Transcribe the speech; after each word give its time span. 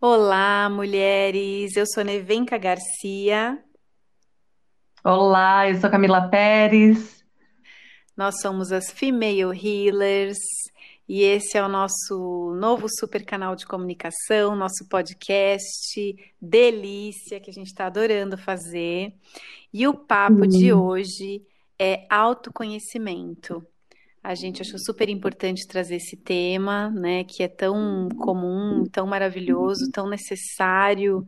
Olá, 0.00 0.70
mulheres! 0.70 1.74
Eu 1.76 1.84
sou 1.84 2.04
Nevenka 2.04 2.56
Garcia. 2.56 3.60
Olá, 5.02 5.68
eu 5.68 5.80
sou 5.80 5.90
Camila 5.90 6.28
Pérez. 6.28 7.24
Nós 8.16 8.40
somos 8.40 8.70
as 8.70 8.92
Female 8.92 9.52
Healers 9.52 10.38
e 11.08 11.22
esse 11.22 11.58
é 11.58 11.64
o 11.64 11.68
nosso 11.68 12.54
novo 12.60 12.86
super 12.88 13.24
canal 13.24 13.56
de 13.56 13.66
comunicação, 13.66 14.54
nosso 14.54 14.86
podcast 14.88 16.14
Delícia, 16.40 17.40
que 17.40 17.50
a 17.50 17.52
gente 17.52 17.68
está 17.68 17.86
adorando 17.86 18.38
fazer. 18.38 19.12
E 19.72 19.88
o 19.88 19.94
papo 19.94 20.46
de 20.46 20.72
Hum, 20.72 20.80
hoje 20.80 21.44
é 21.78 22.06
autoconhecimento. 22.08 23.66
A 24.28 24.34
gente 24.34 24.60
achou 24.60 24.78
super 24.78 25.08
importante 25.08 25.66
trazer 25.66 25.96
esse 25.96 26.14
tema, 26.14 26.90
né, 26.90 27.24
que 27.24 27.42
é 27.42 27.48
tão 27.48 28.10
comum, 28.10 28.84
tão 28.84 29.06
maravilhoso, 29.06 29.90
tão 29.90 30.06
necessário 30.06 31.26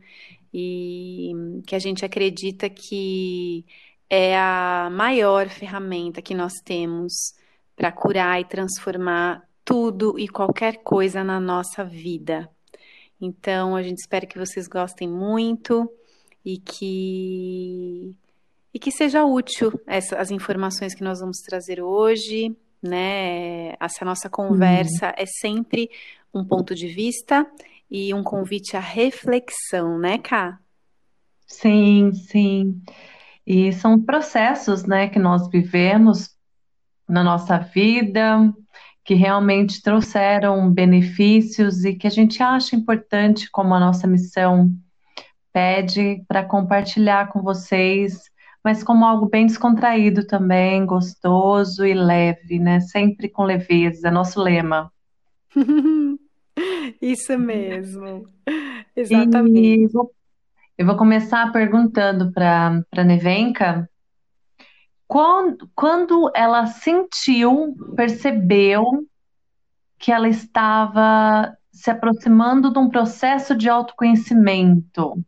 e 0.53 1.31
que 1.65 1.73
a 1.73 1.79
gente 1.79 2.05
acredita 2.05 2.69
que 2.69 3.65
é 4.07 4.37
a 4.37 4.87
maior 4.91 5.49
ferramenta 5.49 6.21
que 6.21 6.35
nós 6.35 6.53
temos 6.63 7.33
para 7.75 7.91
curar 7.91 8.39
e 8.39 8.45
transformar 8.45 9.49
tudo 9.65 10.19
e 10.19 10.27
qualquer 10.27 10.83
coisa 10.83 11.23
na 11.23 11.39
nossa 11.39 11.83
vida. 11.83 12.47
Então, 13.19 13.75
a 13.75 13.81
gente 13.81 13.97
espera 13.97 14.27
que 14.27 14.37
vocês 14.37 14.67
gostem 14.67 15.09
muito 15.09 15.91
e 16.45 16.59
que 16.59 18.15
e 18.71 18.77
que 18.77 18.91
seja 18.91 19.25
útil 19.25 19.71
essa- 19.87 20.17
as 20.17 20.29
informações 20.29 20.93
que 20.93 21.03
nós 21.03 21.19
vamos 21.19 21.39
trazer 21.39 21.81
hoje, 21.81 22.55
né? 22.81 23.73
Essa 23.79 24.03
nossa 24.03 24.27
hum. 24.27 24.31
conversa 24.31 25.13
é 25.17 25.25
sempre 25.25 25.89
um 26.33 26.43
ponto 26.43 26.73
de 26.73 26.87
vista 26.87 27.45
e 27.89 28.13
um 28.13 28.23
convite 28.23 28.77
à 28.77 28.79
reflexão, 28.79 29.99
né, 29.99 30.17
Ká? 30.17 30.59
Sim, 31.45 32.13
sim. 32.13 32.81
E 33.45 33.73
são 33.73 34.01
processos, 34.01 34.85
né, 34.85 35.09
que 35.09 35.19
nós 35.19 35.49
vivemos 35.49 36.29
na 37.07 37.23
nossa 37.23 37.57
vida, 37.57 38.53
que 39.03 39.13
realmente 39.13 39.81
trouxeram 39.81 40.71
benefícios 40.71 41.83
e 41.83 41.93
que 41.93 42.07
a 42.07 42.09
gente 42.09 42.41
acha 42.41 42.75
importante, 42.75 43.49
como 43.51 43.73
a 43.73 43.79
nossa 43.79 44.07
missão 44.07 44.71
pede, 45.51 46.23
para 46.27 46.45
compartilhar 46.45 47.27
com 47.27 47.41
vocês, 47.41 48.30
mas 48.63 48.83
como 48.83 49.05
algo 49.05 49.27
bem 49.27 49.45
descontraído 49.47 50.25
também, 50.25 50.85
gostoso 50.85 51.85
e 51.85 51.93
leve, 51.93 52.59
né? 52.59 52.79
Sempre 52.79 53.29
com 53.29 53.43
leveza, 53.43 54.07
é 54.07 54.11
nosso 54.11 54.41
lema. 54.41 54.91
Isso 57.01 57.37
mesmo, 57.37 58.27
E 58.47 58.91
exatamente. 58.95 59.87
vou- 59.87 60.11
eu 60.77 60.85
vou 60.85 60.97
começar 60.97 61.51
perguntando 61.51 62.31
para 62.31 62.83
para 62.89 63.03
Nevenka. 63.03 63.89
Quando, 65.07 65.69
quando 65.75 66.31
ela 66.33 66.65
sentiu, 66.67 67.75
percebeu 67.95 69.05
que 69.99 70.11
ela 70.11 70.27
estava 70.27 71.55
se 71.71 71.89
aproximando 71.91 72.71
de 72.71 72.79
um 72.79 72.89
processo 72.89 73.55
de 73.55 73.69
autoconhecimento. 73.69 75.23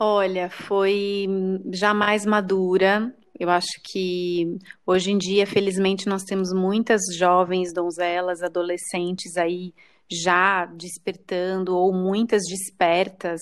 Olha, 0.00 0.48
foi 0.48 1.26
já 1.72 1.92
mais 1.92 2.24
madura. 2.24 3.12
Eu 3.38 3.50
acho 3.50 3.80
que 3.84 4.56
hoje 4.86 5.10
em 5.10 5.18
dia, 5.18 5.46
felizmente, 5.46 6.08
nós 6.08 6.22
temos 6.22 6.52
muitas 6.52 7.00
jovens 7.16 7.72
donzelas, 7.72 8.42
adolescentes 8.42 9.36
aí 9.36 9.74
já 10.10 10.66
despertando, 10.66 11.76
ou 11.76 11.92
muitas 11.92 12.42
despertas 12.48 13.40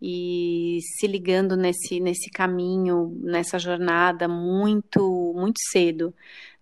e 0.00 0.78
se 0.98 1.06
ligando 1.06 1.56
nesse, 1.56 1.98
nesse 2.00 2.30
caminho, 2.30 3.18
nessa 3.22 3.58
jornada 3.58 4.28
muito, 4.28 5.34
muito 5.34 5.58
cedo, 5.70 6.14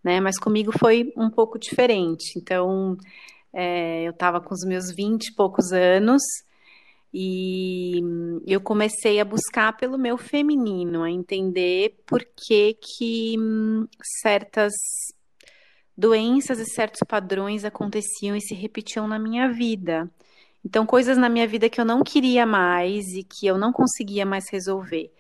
né? 0.03 0.21
Mas 0.21 0.39
comigo 0.39 0.73
foi 0.79 1.13
um 1.17 1.29
pouco 1.31 1.59
diferente. 1.59 2.39
Então, 2.39 2.97
é, 3.53 4.05
eu 4.05 4.11
estava 4.13 4.41
com 4.41 4.55
os 4.55 4.65
meus 4.65 4.95
vinte 4.95 5.29
e 5.29 5.35
poucos 5.35 5.73
anos. 5.73 6.23
E 7.13 8.01
eu 8.47 8.61
comecei 8.61 9.21
a 9.21 9.25
buscar 9.25 9.77
pelo 9.77 9.97
meu 9.97 10.19
feminino, 10.19 11.03
a 11.03 11.11
entender 11.11 11.97
por 12.07 12.25
que 12.25 12.75
que 12.75 13.37
hum, 13.39 13.87
certas 14.21 14.73
doenças 15.97 16.59
e 16.59 16.67
certos 16.67 17.01
padrões 17.09 17.65
aconteciam 17.65 18.37
e 18.37 18.41
se 18.41 18.55
repetiam 18.55 19.09
na 19.09 19.19
minha 19.19 19.51
vida. 19.51 20.11
Então, 20.65 20.85
coisas 20.85 21.17
na 21.17 21.29
minha 21.29 21.47
vida 21.47 21.71
que 21.71 21.81
eu 21.81 21.85
não 21.85 22.03
queria 22.03 22.45
mais 22.45 23.07
e 23.15 23.23
que 23.23 23.47
eu 23.47 23.57
não 23.57 23.73
conseguia 23.73 24.27
mais 24.27 24.51
resolver 24.51 25.11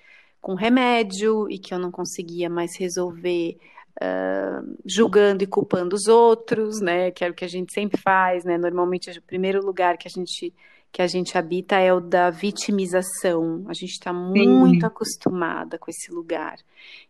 com 0.40 0.54
remédio 0.54 1.50
e 1.50 1.58
que 1.58 1.72
eu 1.72 1.78
não 1.78 1.90
conseguia 1.90 2.50
mais 2.50 2.76
resolver 2.76 3.56
ah, 4.00 4.62
julgando 4.84 5.42
e 5.42 5.46
culpando 5.46 5.96
os 5.96 6.06
outros, 6.06 6.80
né? 6.80 7.10
Que 7.10 7.24
é 7.24 7.30
o 7.30 7.34
que 7.34 7.44
a 7.44 7.48
gente 7.48 7.72
sempre 7.72 8.00
faz, 8.00 8.44
né? 8.44 8.58
Normalmente, 8.58 9.10
o 9.10 9.22
primeiro 9.22 9.64
lugar 9.64 9.96
que 9.96 10.06
a 10.06 10.10
gente 10.10 10.52
que 10.96 11.02
a 11.02 11.06
gente 11.06 11.36
habita 11.36 11.76
é 11.76 11.92
o 11.92 12.00
da 12.00 12.30
vitimização. 12.30 13.66
A 13.68 13.74
gente 13.74 13.90
está 13.90 14.14
muito 14.14 14.80
Sim, 14.80 14.86
acostumada 14.86 15.78
com 15.78 15.90
esse 15.90 16.10
lugar. 16.10 16.56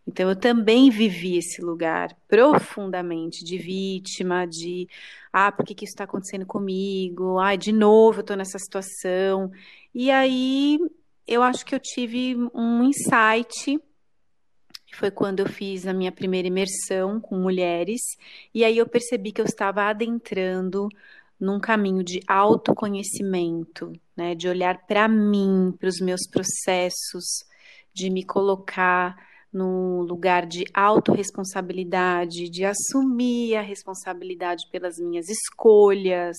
Então, 0.05 0.27
eu 0.27 0.35
também 0.35 0.89
vivi 0.89 1.37
esse 1.37 1.61
lugar 1.61 2.13
profundamente 2.27 3.45
de 3.45 3.57
vítima, 3.57 4.45
de 4.45 4.89
ah, 5.31 5.53
por 5.53 5.65
que 5.65 5.73
que 5.73 5.85
isso 5.85 5.93
está 5.93 6.03
acontecendo 6.03 6.45
comigo? 6.45 7.39
Ai, 7.39 7.57
de 7.57 7.71
novo 7.71 8.17
eu 8.17 8.21
estou 8.23 8.35
nessa 8.35 8.59
situação. 8.59 9.49
E 9.95 10.11
aí 10.11 10.79
eu 11.25 11.41
acho 11.41 11.65
que 11.65 11.73
eu 11.73 11.79
tive 11.79 12.35
um 12.53 12.83
insight, 12.83 13.79
foi 14.91 15.11
quando 15.11 15.39
eu 15.39 15.47
fiz 15.47 15.87
a 15.87 15.93
minha 15.93 16.11
primeira 16.11 16.49
imersão 16.49 17.21
com 17.21 17.37
mulheres, 17.37 18.01
e 18.53 18.65
aí 18.65 18.77
eu 18.77 18.85
percebi 18.85 19.31
que 19.31 19.39
eu 19.39 19.45
estava 19.45 19.83
adentrando 19.83 20.89
num 21.39 21.59
caminho 21.59 22.03
de 22.03 22.19
autoconhecimento, 22.27 23.91
né, 24.15 24.33
de 24.33 24.47
olhar 24.47 24.85
para 24.87 25.07
mim, 25.07 25.73
para 25.79 25.89
os 25.89 25.99
meus 25.99 26.27
processos, 26.29 27.43
de 27.93 28.09
me 28.09 28.23
colocar 28.23 29.15
num 29.51 30.01
lugar 30.01 30.45
de 30.45 30.65
autorresponsabilidade, 30.73 32.49
de 32.49 32.65
assumir 32.65 33.55
a 33.55 33.61
responsabilidade 33.61 34.65
pelas 34.71 34.97
minhas 34.97 35.29
escolhas, 35.29 36.37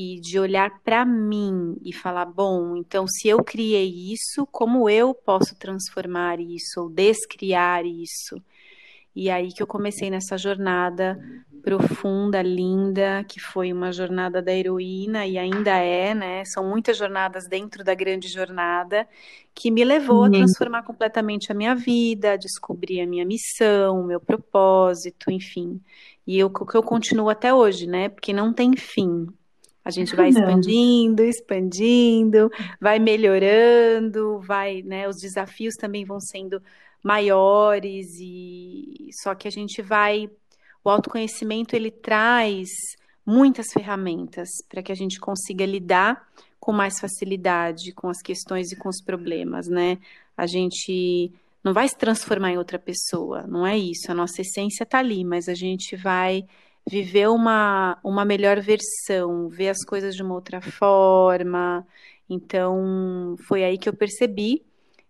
e 0.00 0.20
de 0.20 0.38
olhar 0.38 0.80
para 0.84 1.04
mim 1.04 1.76
e 1.84 1.92
falar, 1.92 2.24
bom, 2.24 2.76
então 2.76 3.04
se 3.08 3.26
eu 3.26 3.42
criei 3.42 4.12
isso, 4.12 4.46
como 4.46 4.88
eu 4.88 5.12
posso 5.12 5.56
transformar 5.56 6.38
isso 6.38 6.82
ou 6.82 6.88
descriar 6.88 7.84
isso? 7.84 8.40
E 9.14 9.30
aí 9.30 9.52
que 9.52 9.62
eu 9.62 9.66
comecei 9.66 10.10
nessa 10.10 10.38
jornada 10.38 11.18
profunda, 11.62 12.40
linda, 12.40 13.24
que 13.28 13.40
foi 13.40 13.72
uma 13.72 13.92
jornada 13.92 14.40
da 14.40 14.52
heroína 14.52 15.26
e 15.26 15.36
ainda 15.36 15.76
é, 15.76 16.14
né? 16.14 16.44
São 16.44 16.68
muitas 16.68 16.96
jornadas 16.96 17.46
dentro 17.46 17.84
da 17.84 17.94
grande 17.94 18.28
jornada 18.28 19.06
que 19.54 19.70
me 19.70 19.84
levou 19.84 20.24
a 20.24 20.30
transformar 20.30 20.82
completamente 20.82 21.50
a 21.50 21.54
minha 21.54 21.74
vida, 21.74 22.32
a 22.32 22.36
descobrir 22.36 23.00
a 23.00 23.06
minha 23.06 23.26
missão, 23.26 24.00
o 24.00 24.06
meu 24.06 24.20
propósito, 24.20 25.30
enfim. 25.30 25.80
E 26.26 26.38
eu, 26.38 26.46
o 26.46 26.66
que 26.66 26.76
eu 26.76 26.82
continuo 26.82 27.28
até 27.28 27.52
hoje, 27.52 27.86
né? 27.86 28.08
Porque 28.08 28.32
não 28.32 28.52
tem 28.52 28.76
fim. 28.76 29.26
A 29.84 29.90
gente 29.90 30.14
vai 30.14 30.30
Não. 30.30 30.40
expandindo, 30.40 31.22
expandindo, 31.22 32.50
vai 32.80 32.98
melhorando, 32.98 34.38
vai, 34.40 34.82
né? 34.82 35.08
Os 35.08 35.16
desafios 35.16 35.76
também 35.76 36.04
vão 36.04 36.20
sendo 36.20 36.62
maiores 37.08 38.06
e 38.20 39.08
só 39.22 39.34
que 39.34 39.48
a 39.48 39.50
gente 39.50 39.80
vai, 39.80 40.28
o 40.84 40.90
autoconhecimento 40.90 41.74
ele 41.74 41.90
traz 41.90 42.68
muitas 43.24 43.68
ferramentas 43.72 44.48
para 44.68 44.82
que 44.82 44.92
a 44.92 44.94
gente 44.94 45.18
consiga 45.18 45.64
lidar 45.64 46.28
com 46.60 46.70
mais 46.70 47.00
facilidade 47.00 47.92
com 47.92 48.10
as 48.10 48.20
questões 48.20 48.70
e 48.72 48.76
com 48.76 48.90
os 48.90 49.02
problemas, 49.02 49.68
né? 49.68 49.96
A 50.36 50.46
gente 50.46 51.32
não 51.64 51.72
vai 51.72 51.88
se 51.88 51.96
transformar 51.96 52.52
em 52.52 52.58
outra 52.58 52.78
pessoa, 52.78 53.46
não 53.46 53.66
é 53.66 53.76
isso. 53.76 54.12
A 54.12 54.14
nossa 54.14 54.42
essência 54.42 54.84
está 54.84 54.98
ali, 54.98 55.24
mas 55.24 55.48
a 55.48 55.54
gente 55.54 55.96
vai 55.96 56.44
viver 56.86 57.28
uma, 57.28 57.98
uma 58.04 58.24
melhor 58.24 58.60
versão, 58.60 59.48
ver 59.48 59.70
as 59.70 59.82
coisas 59.82 60.14
de 60.14 60.22
uma 60.22 60.34
outra 60.34 60.60
forma. 60.60 61.86
Então, 62.28 63.34
foi 63.48 63.64
aí 63.64 63.78
que 63.78 63.88
eu 63.88 63.94
percebi. 63.94 64.62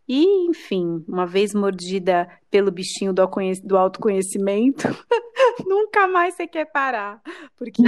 E, 0.09 0.47
enfim, 0.49 1.05
uma 1.07 1.27
vez 1.27 1.53
mordida 1.53 2.27
pelo 2.51 2.71
bichinho 2.71 3.13
do 3.13 3.29
do 3.63 3.77
autoconhecimento, 3.77 4.89
nunca 5.67 6.09
mais 6.09 6.35
você 6.35 6.47
quer 6.47 6.65
parar, 6.65 7.21
porque 7.57 7.83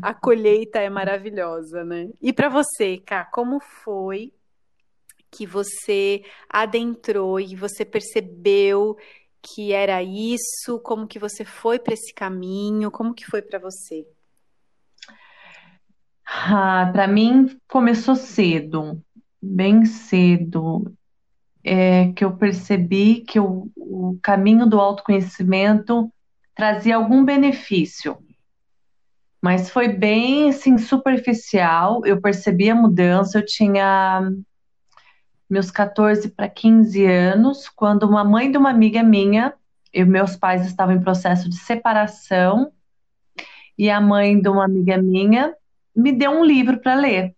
a 0.00 0.14
colheita 0.14 0.78
é 0.78 0.88
maravilhosa, 0.88 1.84
né? 1.84 2.08
E 2.22 2.32
para 2.32 2.48
você, 2.48 2.98
Cá, 2.98 3.24
como 3.24 3.58
foi 3.58 4.32
que 5.28 5.44
você 5.44 6.22
adentrou 6.48 7.40
e 7.40 7.56
você 7.56 7.84
percebeu 7.84 8.96
que 9.42 9.72
era 9.72 10.02
isso? 10.02 10.78
Como 10.82 11.06
que 11.06 11.18
você 11.18 11.44
foi 11.44 11.80
para 11.80 11.94
esse 11.94 12.14
caminho? 12.14 12.92
Como 12.92 13.12
que 13.12 13.26
foi 13.26 13.42
para 13.42 13.58
você? 13.58 14.06
Ah, 16.24 16.88
para 16.92 17.06
mim 17.06 17.58
começou 17.68 18.16
cedo, 18.16 19.02
bem 19.40 19.84
cedo, 19.84 20.95
é 21.68 22.12
que 22.12 22.24
eu 22.24 22.36
percebi 22.36 23.22
que 23.22 23.40
o, 23.40 23.68
o 23.76 24.16
caminho 24.22 24.66
do 24.66 24.80
autoconhecimento 24.80 26.08
trazia 26.54 26.94
algum 26.94 27.24
benefício, 27.24 28.16
mas 29.42 29.68
foi 29.68 29.88
bem 29.88 30.48
assim 30.48 30.78
superficial. 30.78 32.06
Eu 32.06 32.20
percebi 32.20 32.70
a 32.70 32.74
mudança, 32.74 33.38
eu 33.38 33.44
tinha 33.44 34.30
meus 35.50 35.70
14 35.72 36.28
para 36.30 36.48
15 36.48 37.04
anos, 37.04 37.68
quando 37.68 38.04
uma 38.04 38.22
mãe 38.22 38.50
de 38.50 38.56
uma 38.56 38.70
amiga 38.70 39.02
minha, 39.02 39.52
e 39.92 40.04
meus 40.04 40.36
pais 40.36 40.64
estavam 40.66 40.94
em 40.94 41.02
processo 41.02 41.50
de 41.50 41.56
separação, 41.56 42.72
e 43.76 43.90
a 43.90 44.00
mãe 44.00 44.40
de 44.40 44.48
uma 44.48 44.64
amiga 44.64 44.96
minha 45.02 45.52
me 45.94 46.12
deu 46.12 46.30
um 46.30 46.44
livro 46.44 46.78
para 46.78 46.94
ler. 46.94 47.34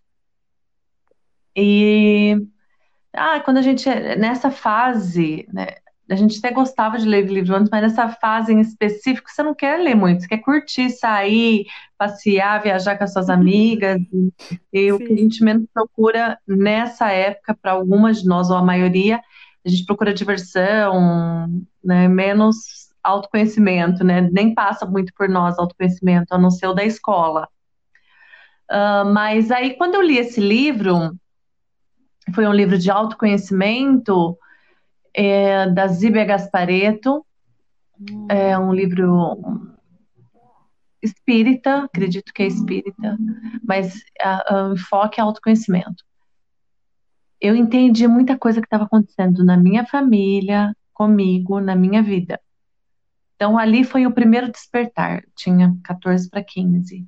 E 1.57 2.47
ah, 3.19 3.41
quando 3.41 3.59
a 3.59 3.62
gente 3.62 3.88
nessa 4.17 4.50
fase, 4.50 5.47
né, 5.53 5.67
a 6.11 6.17
gente 6.17 6.38
até 6.38 6.50
gostava 6.50 6.99
de 6.99 7.06
ler 7.06 7.26
livro 7.26 7.55
antes, 7.55 7.70
mas 7.70 7.82
nessa 7.82 8.09
fase 8.09 8.53
em 8.53 8.61
específico 8.61 9.31
você 9.31 9.43
não 9.43 9.55
quer 9.55 9.79
ler 9.79 9.94
muito, 9.94 10.23
você 10.23 10.29
quer 10.29 10.38
curtir, 10.38 10.91
sair, 10.91 11.67
passear, 11.99 12.62
viajar 12.62 12.97
com 12.97 13.05
as 13.05 13.12
suas 13.12 13.29
amigas. 13.29 14.00
E, 14.73 14.91
o 14.91 14.99
que 14.99 15.12
a 15.12 15.17
gente 15.17 15.44
menos 15.44 15.67
procura 15.73 16.38
nessa 16.47 17.11
época, 17.11 17.55
para 17.55 17.73
algumas 17.73 18.23
de 18.23 18.29
nós, 18.29 18.49
ou 18.50 18.56
a 18.56 18.65
maioria, 18.65 19.21
a 19.64 19.69
gente 19.69 19.85
procura 19.85 20.14
diversão, 20.14 21.49
né, 21.85 22.09
menos 22.09 22.88
autoconhecimento, 23.03 24.05
né? 24.05 24.29
Nem 24.32 24.55
passa 24.55 24.87
muito 24.87 25.12
por 25.14 25.29
nós 25.29 25.59
autoconhecimento, 25.59 26.35
a 26.35 26.38
não 26.38 26.50
ser 26.50 26.67
o 26.67 26.75
da 26.75 26.85
escola. 26.85 27.49
Uh, 28.71 29.05
mas 29.12 29.50
aí, 29.50 29.75
quando 29.75 29.94
eu 29.94 30.03
li 30.03 30.19
esse 30.19 30.41
livro, 30.41 31.17
foi 32.35 32.47
um 32.47 32.53
livro 32.53 32.79
de 32.79 32.91
autoconhecimento 32.91 34.37
é, 35.15 35.69
da 35.71 35.87
Zíbia 35.87 36.25
Gaspareto, 36.25 37.25
hum. 38.01 38.27
é 38.29 38.59
um 38.59 38.73
livro 38.73 39.37
espírita, 41.03 41.85
acredito 41.85 42.33
que 42.33 42.43
é 42.43 42.47
espírita, 42.47 43.17
mas 43.63 44.01
o 44.51 44.73
enfoque 44.75 45.21
é 45.21 45.23
autoconhecimento. 45.23 46.05
Eu 47.41 47.55
entendi 47.55 48.07
muita 48.09 48.37
coisa 48.37 48.61
que 48.61 48.67
estava 48.67 48.85
acontecendo 48.85 49.45
na 49.45 49.57
minha 49.57 49.87
família, 49.87 50.75
comigo, 50.93 51.61
na 51.61 51.77
minha 51.77 52.03
vida. 52.03 52.41
Então 53.37 53.57
ali 53.57 53.85
foi 53.85 54.05
o 54.05 54.13
primeiro 54.13 54.51
despertar, 54.51 55.23
tinha 55.37 55.77
14 55.85 56.29
para 56.29 56.43
15. 56.43 57.07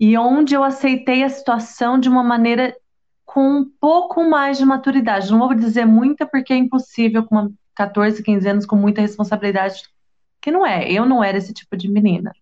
E 0.00 0.18
onde 0.18 0.54
eu 0.54 0.64
aceitei 0.64 1.22
a 1.22 1.28
situação 1.28 1.98
de 1.98 2.08
uma 2.08 2.24
maneira 2.24 2.76
com 3.26 3.58
um 3.58 3.64
pouco 3.80 4.24
mais 4.24 4.56
de 4.56 4.64
maturidade. 4.64 5.30
Não 5.30 5.40
vou 5.40 5.52
dizer 5.52 5.84
muita 5.84 6.24
porque 6.24 6.52
é 6.54 6.56
impossível 6.56 7.24
com 7.24 7.34
uma 7.34 7.52
14, 7.74 8.22
15 8.22 8.48
anos 8.48 8.66
com 8.66 8.76
muita 8.76 9.02
responsabilidade, 9.02 9.82
que 10.40 10.50
não 10.50 10.64
é. 10.64 10.90
Eu 10.90 11.04
não 11.04 11.22
era 11.22 11.36
esse 11.36 11.52
tipo 11.52 11.76
de 11.76 11.88
menina. 11.88 12.32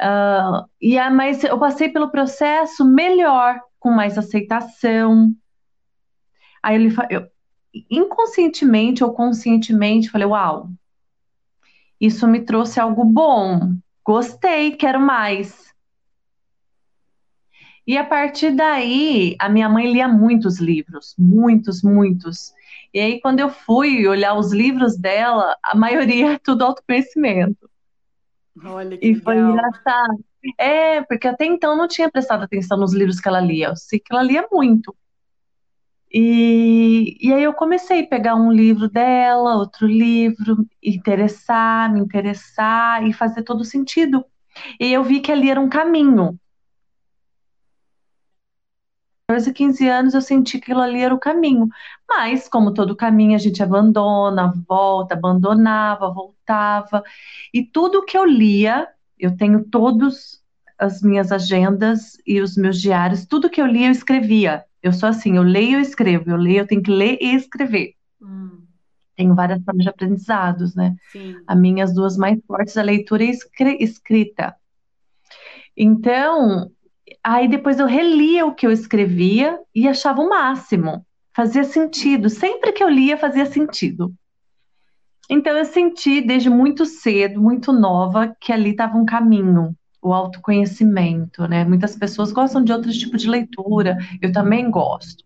Uh, 0.00 0.68
e 0.80 0.98
a, 0.98 1.10
mas 1.10 1.42
eu 1.42 1.58
passei 1.58 1.88
pelo 1.88 2.10
processo 2.10 2.84
melhor, 2.84 3.60
com 3.80 3.90
mais 3.90 4.18
aceitação. 4.18 5.34
Aí 6.62 6.76
ele 6.76 6.94
eu, 7.10 7.26
inconscientemente 7.90 9.02
ou 9.02 9.12
conscientemente 9.12 10.10
falei, 10.10 10.26
uau, 10.26 10.68
isso 12.00 12.28
me 12.28 12.40
trouxe 12.40 12.78
algo 12.78 13.04
bom. 13.04 13.74
Gostei, 14.04 14.76
quero 14.76 15.00
mais. 15.00 15.74
E 17.86 17.96
a 17.96 18.04
partir 18.04 18.50
daí, 18.50 19.36
a 19.38 19.48
minha 19.48 19.68
mãe 19.68 19.92
lia 19.92 20.08
muitos 20.08 20.58
livros, 20.58 21.14
muitos, 21.16 21.82
muitos. 21.82 22.52
E 22.92 22.98
aí, 22.98 23.20
quando 23.20 23.40
eu 23.40 23.48
fui 23.48 24.06
olhar 24.08 24.34
os 24.34 24.52
livros 24.52 24.96
dela, 24.96 25.56
a 25.62 25.76
maioria 25.76 26.32
é 26.32 26.38
tudo 26.38 26.64
autoconhecimento. 26.64 27.70
Olha 28.64 28.96
que 28.96 29.06
e 29.06 29.14
foi 29.14 29.34
legal. 29.34 29.52
engraçado. 29.52 30.24
É, 30.58 31.02
porque 31.02 31.28
até 31.28 31.44
então 31.44 31.72
eu 31.72 31.76
não 31.76 31.88
tinha 31.88 32.10
prestado 32.10 32.42
atenção 32.42 32.78
nos 32.78 32.92
livros 32.92 33.20
que 33.20 33.28
ela 33.28 33.40
lia. 33.40 33.68
Eu 33.68 33.76
sei 33.76 34.00
que 34.00 34.12
ela 34.12 34.22
lia 34.22 34.46
muito. 34.50 34.94
E, 36.12 37.16
e 37.20 37.32
aí 37.32 37.42
eu 37.42 37.52
comecei 37.52 38.00
a 38.00 38.06
pegar 38.06 38.36
um 38.36 38.50
livro 38.50 38.88
dela, 38.88 39.56
outro 39.56 39.86
livro, 39.86 40.66
interessar, 40.82 41.92
me 41.92 42.00
interessar 42.00 43.06
e 43.06 43.12
fazer 43.12 43.42
todo 43.42 43.64
sentido. 43.64 44.24
E 44.80 44.92
eu 44.92 45.04
vi 45.04 45.20
que 45.20 45.30
ali 45.30 45.50
era 45.50 45.60
um 45.60 45.68
caminho. 45.68 46.38
14, 49.28 49.52
15 49.52 49.88
anos 49.88 50.14
eu 50.14 50.20
senti 50.20 50.58
que 50.58 50.66
aquilo 50.66 50.80
ali 50.80 51.00
era 51.00 51.12
o 51.12 51.18
caminho. 51.18 51.68
Mas, 52.08 52.48
como 52.48 52.72
todo 52.72 52.94
caminho, 52.94 53.34
a 53.34 53.38
gente 53.38 53.60
abandona, 53.60 54.52
volta, 54.68 55.14
abandonava, 55.14 56.12
voltava. 56.12 57.02
E 57.52 57.64
tudo 57.64 58.04
que 58.04 58.16
eu 58.16 58.24
lia, 58.24 58.86
eu 59.18 59.36
tenho 59.36 59.64
todas 59.64 60.40
as 60.78 61.02
minhas 61.02 61.32
agendas 61.32 62.16
e 62.24 62.40
os 62.40 62.56
meus 62.56 62.80
diários, 62.80 63.26
tudo 63.26 63.50
que 63.50 63.60
eu 63.60 63.66
lia 63.66 63.88
eu 63.88 63.92
escrevia. 63.92 64.64
Eu 64.80 64.92
sou 64.92 65.08
assim, 65.08 65.36
eu 65.36 65.42
leio 65.42 65.80
e 65.80 65.82
escrevo, 65.82 66.30
eu 66.30 66.36
leio, 66.36 66.58
eu 66.58 66.66
tenho 66.66 66.82
que 66.82 66.90
ler 66.90 67.18
e 67.20 67.34
escrever. 67.34 67.94
Hum. 68.22 68.62
Tenho 69.16 69.34
várias 69.34 69.60
formas 69.64 69.82
de 69.82 69.88
aprendizados, 69.88 70.76
né? 70.76 70.94
Sim. 71.10 71.34
As 71.48 71.58
minhas 71.58 71.92
duas 71.92 72.16
mais 72.16 72.38
fortes, 72.46 72.76
a 72.76 72.82
leitura 72.82 73.24
e 73.24 73.30
a 73.30 73.82
escrita. 73.82 74.54
Então, 75.76 76.70
Aí 77.22 77.48
depois 77.48 77.78
eu 77.78 77.86
relia 77.86 78.46
o 78.46 78.54
que 78.54 78.66
eu 78.66 78.70
escrevia 78.70 79.58
e 79.74 79.86
achava 79.86 80.20
o 80.20 80.28
máximo. 80.28 81.04
Fazia 81.34 81.64
sentido. 81.64 82.28
Sempre 82.28 82.72
que 82.72 82.82
eu 82.82 82.88
lia, 82.88 83.16
fazia 83.16 83.46
sentido. 83.46 84.12
Então 85.28 85.56
eu 85.56 85.64
senti 85.64 86.20
desde 86.20 86.48
muito 86.48 86.86
cedo, 86.86 87.40
muito 87.40 87.72
nova, 87.72 88.34
que 88.40 88.52
ali 88.52 88.70
estava 88.70 88.96
um 88.96 89.04
caminho, 89.04 89.76
o 90.00 90.12
autoconhecimento, 90.12 91.48
né? 91.48 91.64
Muitas 91.64 91.96
pessoas 91.96 92.30
gostam 92.30 92.62
de 92.62 92.72
outro 92.72 92.92
tipo 92.92 93.16
de 93.16 93.28
leitura, 93.28 93.98
eu 94.22 94.30
também 94.30 94.70
gosto. 94.70 95.24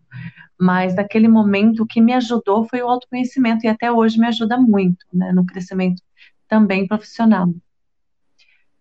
Mas 0.59 0.95
naquele 0.95 1.29
momento 1.29 1.83
o 1.83 1.87
que 1.87 2.01
me 2.01 2.13
ajudou 2.15 2.65
foi 2.65 2.83
o 2.83 2.89
autoconhecimento 2.89 3.65
e 3.65 3.69
até 3.69 3.93
hoje 3.93 4.19
me 4.19 4.27
ajuda 4.27 4.59
muito, 4.59 5.07
né, 5.13 5.33
no 5.33 5.45
crescimento 5.45 6.03
também 6.49 6.87
profissional. 6.87 7.49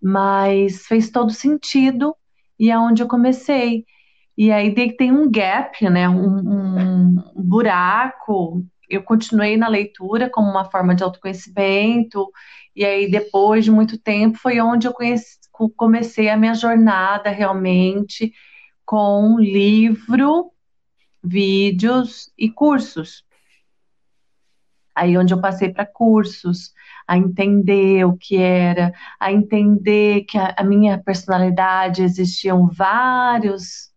Mas 0.01 0.85
fez 0.87 1.09
todo 1.09 1.31
sentido 1.31 2.15
e 2.59 2.69
é 2.69 2.77
onde 2.77 3.01
eu 3.01 3.07
comecei. 3.07 3.85
E 4.37 4.51
aí 4.51 4.73
tem 4.73 5.11
um 5.11 5.29
gap, 5.29 5.83
né, 5.89 6.07
um, 6.09 7.15
um 7.35 7.43
buraco. 7.43 8.63
Eu 8.89 9.03
continuei 9.03 9.57
na 9.57 9.67
leitura 9.67 10.29
como 10.29 10.49
uma 10.49 10.65
forma 10.65 10.95
de 10.95 11.03
autoconhecimento, 11.03 12.29
e 12.75 12.85
aí 12.85 13.09
depois 13.09 13.65
de 13.65 13.71
muito 13.71 13.97
tempo 13.97 14.37
foi 14.37 14.59
onde 14.59 14.87
eu 14.87 14.93
conheci, 14.93 15.37
comecei 15.75 16.29
a 16.29 16.37
minha 16.37 16.53
jornada 16.53 17.29
realmente 17.29 18.33
com 18.85 19.37
livro, 19.39 20.51
vídeos 21.23 22.31
e 22.37 22.49
cursos. 22.49 23.23
Aí 24.95 25.17
onde 25.17 25.33
eu 25.33 25.41
passei 25.41 25.69
para 25.71 25.85
cursos, 25.85 26.73
a 27.07 27.17
entender 27.17 28.05
o 28.05 28.17
que 28.17 28.37
era, 28.37 28.93
a 29.19 29.31
entender 29.31 30.23
que 30.25 30.37
a, 30.37 30.55
a 30.57 30.63
minha 30.63 30.97
personalidade 30.97 32.03
existiam 32.03 32.67
vários, 32.67 33.89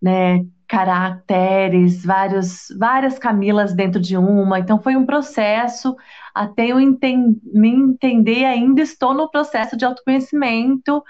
né, 0.00 0.44
caracteres, 0.68 2.04
vários, 2.04 2.66
várias 2.78 3.18
Camilas 3.18 3.74
dentro 3.74 4.00
de 4.00 4.16
uma. 4.16 4.58
Então 4.58 4.80
foi 4.80 4.96
um 4.96 5.04
processo 5.06 5.94
até 6.34 6.66
eu 6.68 6.80
enten 6.80 7.40
me 7.52 7.68
entender. 7.68 8.44
Ainda 8.46 8.80
estou 8.82 9.14
no 9.14 9.30
processo 9.30 9.76
de 9.76 9.84
autoconhecimento 9.84 11.02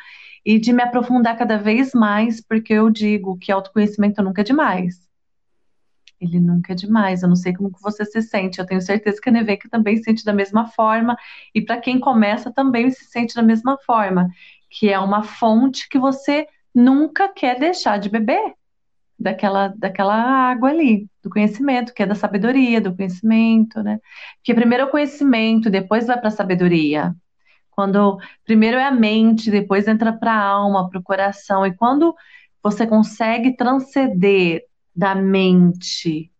e 0.44 0.58
de 0.58 0.72
me 0.72 0.82
aprofundar 0.82 1.38
cada 1.38 1.56
vez 1.58 1.92
mais, 1.94 2.40
porque 2.40 2.72
eu 2.72 2.90
digo 2.90 3.38
que 3.38 3.52
autoconhecimento 3.52 4.22
nunca 4.22 4.40
é 4.40 4.44
demais. 4.44 5.11
Ele 6.22 6.38
nunca 6.38 6.72
é 6.72 6.76
demais. 6.76 7.22
Eu 7.22 7.28
não 7.28 7.34
sei 7.36 7.52
como 7.52 7.72
que 7.72 7.82
você 7.82 8.04
se 8.04 8.22
sente. 8.22 8.60
Eu 8.60 8.66
tenho 8.66 8.80
certeza 8.80 9.20
que 9.20 9.28
a 9.28 9.32
Neveca 9.32 9.68
também 9.68 9.96
se 9.96 10.04
sente 10.04 10.24
da 10.24 10.32
mesma 10.32 10.68
forma. 10.68 11.16
E 11.52 11.60
para 11.60 11.78
quem 11.80 11.98
começa 11.98 12.52
também 12.52 12.90
se 12.92 13.04
sente 13.06 13.34
da 13.34 13.42
mesma 13.42 13.76
forma. 13.78 14.28
Que 14.70 14.88
é 14.88 14.98
uma 15.00 15.24
fonte 15.24 15.88
que 15.88 15.98
você 15.98 16.46
nunca 16.72 17.28
quer 17.28 17.58
deixar 17.58 17.98
de 17.98 18.08
beber. 18.08 18.54
Daquela, 19.18 19.68
daquela 19.68 20.14
água 20.14 20.70
ali, 20.70 21.08
do 21.22 21.30
conhecimento, 21.30 21.94
que 21.94 22.02
é 22.02 22.06
da 22.06 22.14
sabedoria, 22.14 22.80
do 22.80 22.96
conhecimento, 22.96 23.80
né? 23.80 24.00
Porque 24.36 24.52
primeiro 24.52 24.82
é 24.84 24.86
o 24.86 24.90
conhecimento, 24.90 25.70
depois 25.70 26.08
vai 26.08 26.18
para 26.18 26.26
a 26.28 26.30
sabedoria. 26.32 27.14
Quando 27.70 28.18
primeiro 28.44 28.78
é 28.78 28.84
a 28.84 28.90
mente, 28.90 29.50
depois 29.50 29.86
entra 29.86 30.12
para 30.12 30.32
a 30.32 30.44
alma, 30.44 30.88
para 30.90 30.98
o 30.98 31.02
coração. 31.02 31.64
E 31.64 31.72
quando 31.74 32.14
você 32.62 32.86
consegue 32.86 33.56
transcender 33.56 34.64
da 34.94 35.14
mente 35.14 36.32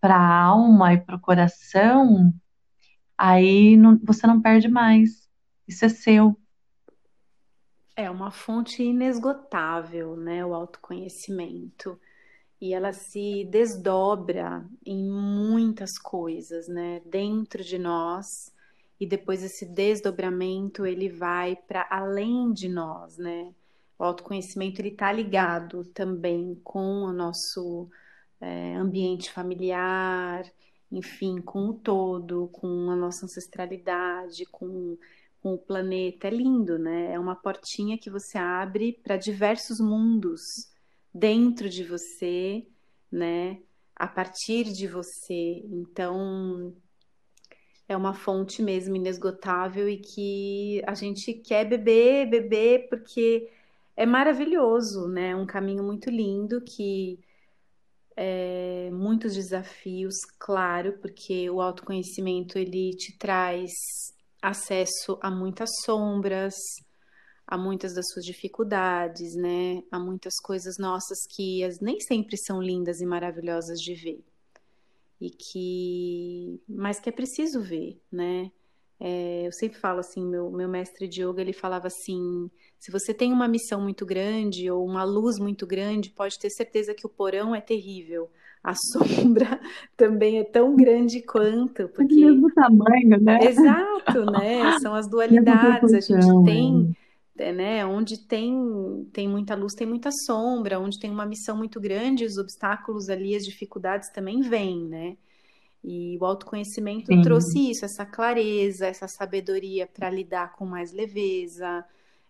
para 0.00 0.16
a 0.16 0.42
alma 0.42 0.94
e 0.94 1.00
para 1.00 1.16
o 1.16 1.20
coração, 1.20 2.32
aí 3.16 3.76
não, 3.76 3.98
você 4.02 4.26
não 4.26 4.40
perde 4.40 4.68
mais. 4.68 5.28
Isso 5.66 5.84
é 5.84 5.88
seu. 5.88 6.38
É 7.96 8.10
uma 8.10 8.30
fonte 8.30 8.82
inesgotável, 8.82 10.16
né? 10.16 10.44
O 10.44 10.54
autoconhecimento. 10.54 11.98
E 12.60 12.72
ela 12.72 12.92
se 12.92 13.44
desdobra 13.50 14.64
em 14.84 15.10
muitas 15.10 15.98
coisas, 15.98 16.68
né? 16.68 17.00
Dentro 17.04 17.64
de 17.64 17.78
nós. 17.78 18.54
E 19.00 19.06
depois 19.06 19.42
esse 19.42 19.66
desdobramento 19.66 20.86
ele 20.86 21.08
vai 21.08 21.56
para 21.56 21.86
além 21.90 22.52
de 22.52 22.68
nós, 22.68 23.18
né? 23.18 23.52
O 23.98 24.04
autoconhecimento 24.04 24.80
ele 24.80 24.90
está 24.90 25.10
ligado 25.12 25.84
também 25.86 26.60
com 26.62 27.02
o 27.04 27.12
nosso 27.12 27.88
é, 28.40 28.74
ambiente 28.76 29.30
familiar, 29.30 30.44
enfim, 30.92 31.40
com 31.40 31.68
o 31.70 31.74
todo, 31.74 32.48
com 32.52 32.90
a 32.90 32.96
nossa 32.96 33.26
ancestralidade, 33.26 34.44
com 34.46 34.96
com 35.46 35.54
o 35.54 35.58
planeta. 35.58 36.26
É 36.26 36.30
lindo, 36.30 36.76
né? 36.76 37.12
É 37.12 37.18
uma 37.20 37.36
portinha 37.36 37.96
que 37.96 38.10
você 38.10 38.36
abre 38.36 38.92
para 38.92 39.16
diversos 39.16 39.78
mundos 39.78 40.72
dentro 41.14 41.68
de 41.68 41.84
você, 41.84 42.66
né? 43.10 43.60
A 43.94 44.08
partir 44.08 44.64
de 44.64 44.88
você. 44.88 45.62
Então, 45.70 46.74
é 47.88 47.96
uma 47.96 48.12
fonte 48.12 48.60
mesmo 48.60 48.96
inesgotável 48.96 49.88
e 49.88 49.98
que 49.98 50.82
a 50.84 50.94
gente 50.94 51.32
quer 51.32 51.64
beber, 51.64 52.28
beber, 52.28 52.88
porque 52.88 53.48
é 53.96 54.04
maravilhoso, 54.04 55.08
né? 55.08 55.34
Um 55.34 55.46
caminho 55.46 55.82
muito 55.82 56.10
lindo 56.10 56.60
que 56.60 57.18
é, 58.16 58.90
muitos 58.92 59.34
desafios, 59.34 60.14
claro, 60.38 60.98
porque 61.00 61.48
o 61.50 61.60
autoconhecimento 61.60 62.58
ele 62.58 62.90
te 62.96 63.16
traz 63.18 63.70
acesso 64.40 65.18
a 65.22 65.30
muitas 65.30 65.70
sombras, 65.84 66.54
a 67.46 67.56
muitas 67.56 67.94
das 67.94 68.06
suas 68.12 68.24
dificuldades, 68.24 69.34
né? 69.36 69.82
A 69.90 69.98
muitas 69.98 70.34
coisas 70.42 70.76
nossas 70.78 71.18
que 71.34 71.60
nem 71.80 72.00
sempre 72.00 72.36
são 72.36 72.60
lindas 72.60 73.00
e 73.00 73.06
maravilhosas 73.06 73.78
de 73.78 73.94
ver. 73.94 74.24
E 75.20 75.30
que, 75.30 76.60
mas 76.68 77.00
que 77.00 77.08
é 77.08 77.12
preciso 77.12 77.62
ver, 77.62 78.00
né? 78.12 78.50
É, 78.98 79.46
eu 79.46 79.52
sempre 79.52 79.78
falo 79.78 80.00
assim, 80.00 80.24
meu, 80.24 80.50
meu 80.50 80.68
mestre 80.68 81.06
de 81.06 81.22
yoga, 81.22 81.42
ele 81.42 81.52
falava 81.52 81.86
assim, 81.86 82.50
se 82.78 82.90
você 82.90 83.12
tem 83.12 83.32
uma 83.32 83.46
missão 83.46 83.80
muito 83.80 84.06
grande 84.06 84.70
ou 84.70 84.86
uma 84.86 85.04
luz 85.04 85.38
muito 85.38 85.66
grande, 85.66 86.10
pode 86.10 86.38
ter 86.38 86.50
certeza 86.50 86.94
que 86.94 87.06
o 87.06 87.10
porão 87.10 87.54
é 87.54 87.60
terrível, 87.60 88.30
a 88.62 88.74
sombra 88.92 89.60
também 89.96 90.38
é 90.38 90.44
tão 90.44 90.74
grande 90.74 91.22
quanto, 91.22 91.88
porque 91.90 92.14
mesmo 92.14 92.50
tamanho, 92.52 93.20
né? 93.20 93.38
Exato, 93.44 94.24
né? 94.24 94.78
São 94.80 94.94
as 94.94 95.06
dualidades. 95.10 95.92
A 95.92 96.00
gente 96.00 96.26
tem, 96.44 96.96
é, 97.38 97.52
né? 97.52 97.86
Onde 97.86 98.18
tem 98.26 99.08
tem 99.12 99.28
muita 99.28 99.54
luz, 99.54 99.74
tem 99.74 99.86
muita 99.86 100.10
sombra. 100.10 100.80
Onde 100.80 100.98
tem 100.98 101.10
uma 101.10 101.26
missão 101.26 101.56
muito 101.56 101.80
grande, 101.80 102.24
os 102.24 102.38
obstáculos 102.38 103.08
ali, 103.08 103.36
as 103.36 103.44
dificuldades 103.44 104.10
também 104.10 104.40
vêm, 104.40 104.84
né? 104.86 105.16
E 105.88 106.18
o 106.20 106.24
autoconhecimento 106.24 107.06
Sim. 107.06 107.22
trouxe 107.22 107.70
isso, 107.70 107.84
essa 107.84 108.04
clareza, 108.04 108.88
essa 108.88 109.06
sabedoria 109.06 109.86
para 109.86 110.10
lidar 110.10 110.52
com 110.56 110.66
mais 110.66 110.92
leveza. 110.92 111.84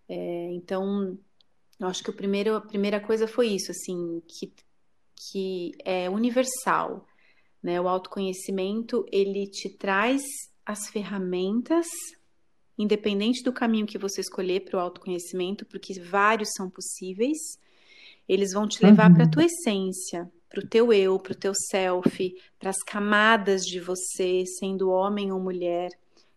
É, 0.07 0.51
então, 0.53 1.19
eu 1.81 1.89
acho 1.89 2.05
que 2.05 2.11
o 2.11 2.13
primeiro, 2.13 2.55
a 2.55 2.61
primeira 2.61 3.01
coisa 3.01 3.27
foi 3.27 3.49
isso, 3.49 3.71
assim, 3.71 4.23
que 4.29 4.53
que 5.17 5.73
é 5.85 6.11
universal, 6.11 7.07
né? 7.63 7.81
O 7.81 7.89
autoconhecimento, 7.89 9.07
ele 9.11 9.47
te 9.47 9.71
traz 9.71 10.23
as 10.65 10.89
ferramentas, 10.89 11.87
independente 12.79 13.43
do 13.43 13.53
caminho 13.53 13.87
que 13.87 13.97
você 13.97 14.21
escolher 14.21 14.61
para 14.61 14.77
o 14.77 14.81
autoconhecimento, 14.81 15.65
porque 15.65 15.99
vários 16.01 16.51
são 16.55 16.69
possíveis, 16.69 17.39
eles 18.29 18.53
vão 18.53 18.69
te 18.69 18.85
levar 18.85 19.09
uhum. 19.09 19.15
para 19.15 19.25
a 19.25 19.31
tua 19.31 19.45
essência, 19.45 20.31
para 20.57 20.65
o 20.65 20.69
teu 20.69 20.91
eu, 20.91 21.19
para 21.19 21.33
o 21.33 21.37
teu 21.37 21.53
self, 21.55 22.35
para 22.59 22.71
as 22.71 22.83
camadas 22.83 23.61
de 23.61 23.79
você, 23.79 24.43
sendo 24.59 24.89
homem 24.89 25.31
ou 25.31 25.39
mulher, 25.39 25.91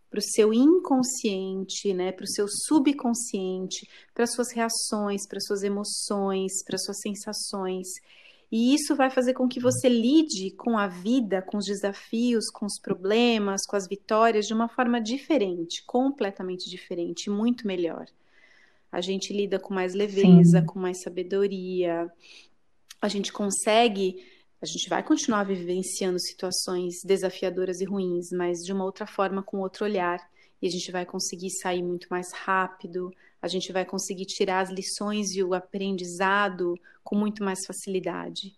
para 0.10 0.20
o 0.20 0.22
seu 0.22 0.54
inconsciente, 0.54 1.94
né, 1.94 2.12
para 2.12 2.26
o 2.26 2.28
seu 2.28 2.46
subconsciente, 2.50 3.88
para 4.14 4.28
suas 4.28 4.52
reações, 4.52 5.26
para 5.26 5.40
suas 5.40 5.64
emoções, 5.64 6.52
para 6.66 6.78
suas 6.78 7.00
sensações. 7.00 7.88
E 8.52 8.74
isso 8.74 8.94
vai 8.94 9.10
fazer 9.10 9.34
com 9.34 9.48
que 9.48 9.62
você 9.62 9.88
lide 9.88 10.52
com 10.52 10.78
a 10.78 10.88
vida, 10.88 11.42
com 11.42 11.58
os 11.58 11.66
desafios, 11.66 12.50
com 12.52 12.66
os 12.66 12.78
problemas, 12.78 13.62
com 13.66 13.78
as 13.78 13.88
vitórias 13.88 14.48
de 14.48 14.54
uma 14.54 14.68
forma 14.68 15.00
diferente, 15.00 15.82
completamente 15.86 16.70
diferente, 16.70 17.30
muito 17.30 17.66
melhor. 17.66 18.06
A 18.92 19.02
gente 19.02 19.32
lida 19.32 19.60
com 19.60 19.74
mais 19.74 19.94
leveza, 19.94 20.60
Sim. 20.60 20.66
com 20.66 20.80
mais 20.80 21.02
sabedoria. 21.02 22.12
A 23.02 23.08
gente 23.08 23.32
consegue, 23.32 24.24
a 24.62 24.66
gente 24.66 24.90
vai 24.90 25.04
continuar 25.04 25.44
vivenciando 25.44 26.20
situações 26.20 26.96
desafiadoras 27.04 27.80
e 27.82 27.86
ruins, 27.86 28.30
mas 28.32 28.60
de 28.60 28.74
uma 28.74 28.84
outra 28.84 29.08
forma, 29.08 29.42
com 29.42 29.60
outro 29.60 29.86
olhar. 29.86 30.20
E 30.62 30.68
a 30.68 30.70
gente 30.70 30.92
vai 30.92 31.06
conseguir 31.06 31.50
sair 31.52 31.82
muito 31.82 32.08
mais 32.10 32.34
rápido, 32.34 33.14
a 33.42 33.48
gente 33.48 33.72
vai 33.72 33.86
conseguir 33.86 34.26
tirar 34.26 34.60
as 34.60 34.70
lições 34.70 35.34
e 35.34 35.42
o 35.42 35.54
aprendizado 35.54 36.78
com 37.04 37.16
muito 37.16 37.44
mais 37.44 37.66
facilidade. 37.66 38.58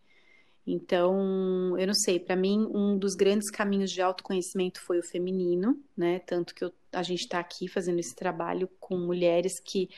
Então, 0.65 1.77
eu 1.77 1.87
não 1.87 1.93
sei, 1.93 2.19
para 2.19 2.35
mim, 2.35 2.67
um 2.73 2.97
dos 2.97 3.15
grandes 3.15 3.49
caminhos 3.49 3.91
de 3.91 4.01
autoconhecimento 4.01 4.79
foi 4.81 4.99
o 4.99 5.03
feminino, 5.03 5.77
né? 5.97 6.19
Tanto 6.19 6.53
que 6.53 6.63
eu, 6.63 6.71
a 6.91 7.01
gente 7.01 7.21
está 7.21 7.39
aqui 7.39 7.67
fazendo 7.67 7.99
esse 7.99 8.15
trabalho 8.15 8.69
com 8.79 8.97
mulheres 8.97 9.59
que 9.59 9.89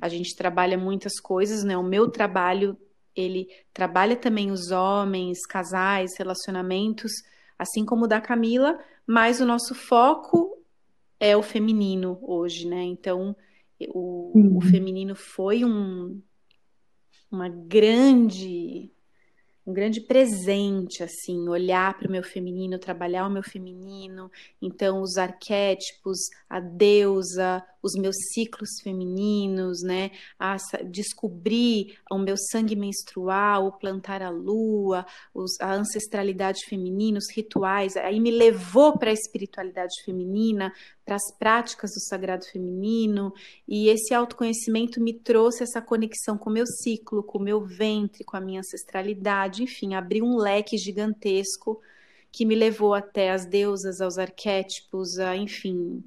a 0.00 0.08
gente 0.08 0.36
trabalha 0.36 0.76
muitas 0.76 1.18
coisas, 1.18 1.64
né? 1.64 1.76
O 1.76 1.82
meu 1.82 2.10
trabalho, 2.10 2.76
ele 3.14 3.48
trabalha 3.72 4.16
também 4.16 4.50
os 4.50 4.70
homens, 4.70 5.46
casais, 5.46 6.16
relacionamentos, 6.16 7.12
assim 7.58 7.84
como 7.84 8.04
o 8.04 8.08
da 8.08 8.20
Camila, 8.20 8.78
mas 9.06 9.40
o 9.40 9.46
nosso 9.46 9.74
foco 9.74 10.58
é 11.18 11.36
o 11.36 11.42
feminino 11.42 12.18
hoje, 12.22 12.66
né? 12.66 12.82
Então, 12.82 13.36
o, 13.88 14.32
uhum. 14.34 14.58
o 14.58 14.60
feminino 14.60 15.14
foi 15.14 15.64
um, 15.64 16.20
uma 17.30 17.48
grande 17.48 18.90
um 19.64 19.72
grande 19.72 20.00
presente, 20.00 21.04
assim, 21.04 21.48
olhar 21.48 21.96
para 21.96 22.08
o 22.08 22.10
meu 22.10 22.22
feminino, 22.22 22.78
trabalhar 22.78 23.26
o 23.26 23.30
meu 23.30 23.44
feminino, 23.44 24.28
então 24.60 25.00
os 25.00 25.16
arquétipos, 25.16 26.18
a 26.48 26.58
deusa, 26.58 27.64
os 27.82 27.94
meus 27.94 28.16
ciclos 28.32 28.70
femininos, 28.82 29.82
né, 29.82 30.10
a 30.38 30.56
descobrir 30.84 31.98
o 32.10 32.18
meu 32.18 32.36
sangue 32.36 32.76
menstrual, 32.76 33.66
o 33.66 33.72
plantar 33.72 34.22
a 34.22 34.30
lua, 34.30 35.04
os, 35.34 35.60
a 35.60 35.74
ancestralidade 35.74 36.64
feminina, 36.66 37.18
os 37.18 37.30
rituais, 37.34 37.96
aí 37.96 38.20
me 38.20 38.30
levou 38.30 38.98
para 38.98 39.10
a 39.10 39.14
espiritualidade 39.14 39.94
feminina, 40.04 40.72
para 41.04 41.16
as 41.16 41.36
práticas 41.36 41.90
do 41.90 42.00
sagrado 42.00 42.44
feminino, 42.46 43.34
e 43.66 43.88
esse 43.88 44.14
autoconhecimento 44.14 45.00
me 45.00 45.12
trouxe 45.12 45.64
essa 45.64 45.82
conexão 45.82 46.38
com 46.38 46.48
o 46.48 46.52
meu 46.52 46.66
ciclo, 46.66 47.22
com 47.22 47.38
o 47.38 47.42
meu 47.42 47.60
ventre, 47.60 48.24
com 48.24 48.36
a 48.36 48.40
minha 48.40 48.60
ancestralidade, 48.60 49.62
enfim, 49.64 49.94
abriu 49.94 50.24
um 50.24 50.36
leque 50.36 50.78
gigantesco 50.78 51.80
que 52.30 52.46
me 52.46 52.54
levou 52.54 52.94
até 52.94 53.30
as 53.30 53.44
deusas, 53.44 54.00
aos 54.00 54.16
arquétipos, 54.16 55.18
a, 55.18 55.36
enfim, 55.36 56.02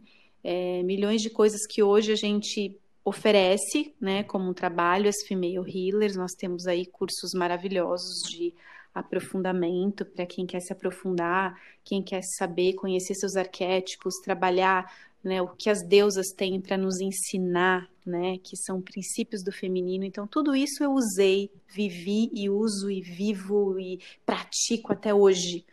é, 0.48 0.84
milhões 0.84 1.24
de 1.24 1.30
coisas 1.32 1.66
que 1.66 1.82
hoje 1.82 2.12
a 2.12 2.16
gente 2.16 2.78
oferece, 3.04 3.96
né, 4.00 4.24
como 4.24 4.48
um 4.48 4.54
trabalho, 4.54 5.10
as 5.10 5.24
Female 5.28 5.66
Healers, 5.68 6.16
nós 6.16 6.34
temos 6.34 6.68
aí 6.68 6.86
cursos 6.86 7.34
maravilhosos 7.34 8.30
de 8.30 8.54
aprofundamento 8.94 10.06
para 10.06 10.26
quem 10.26 10.46
quer 10.46 10.60
se 10.60 10.72
aprofundar, 10.72 11.60
quem 11.84 12.02
quer 12.02 12.22
saber, 12.38 12.74
conhecer 12.74 13.16
seus 13.16 13.36
arquétipos, 13.36 14.14
trabalhar 14.24 14.86
né, 15.24 15.42
o 15.42 15.48
que 15.48 15.68
as 15.68 15.82
deusas 15.82 16.28
têm 16.28 16.62
para 16.62 16.78
nos 16.78 17.02
ensinar, 17.02 17.90
né, 18.06 18.38
que 18.44 18.56
são 18.56 18.80
princípios 18.80 19.44
do 19.44 19.52
feminino. 19.52 20.06
Então, 20.06 20.28
tudo 20.28 20.56
isso 20.56 20.84
eu 20.84 20.92
usei, 20.92 21.50
vivi 21.68 22.30
e 22.32 22.52
uso 22.52 22.92
e 22.92 23.02
vivo 23.02 23.80
e 23.80 24.00
pratico 24.24 24.94
até 24.94 25.12
hoje. 25.12 25.66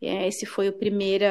É, 0.00 0.28
esse 0.28 0.46
foi 0.46 0.68
o 0.68 0.72
primeiro, 0.72 1.24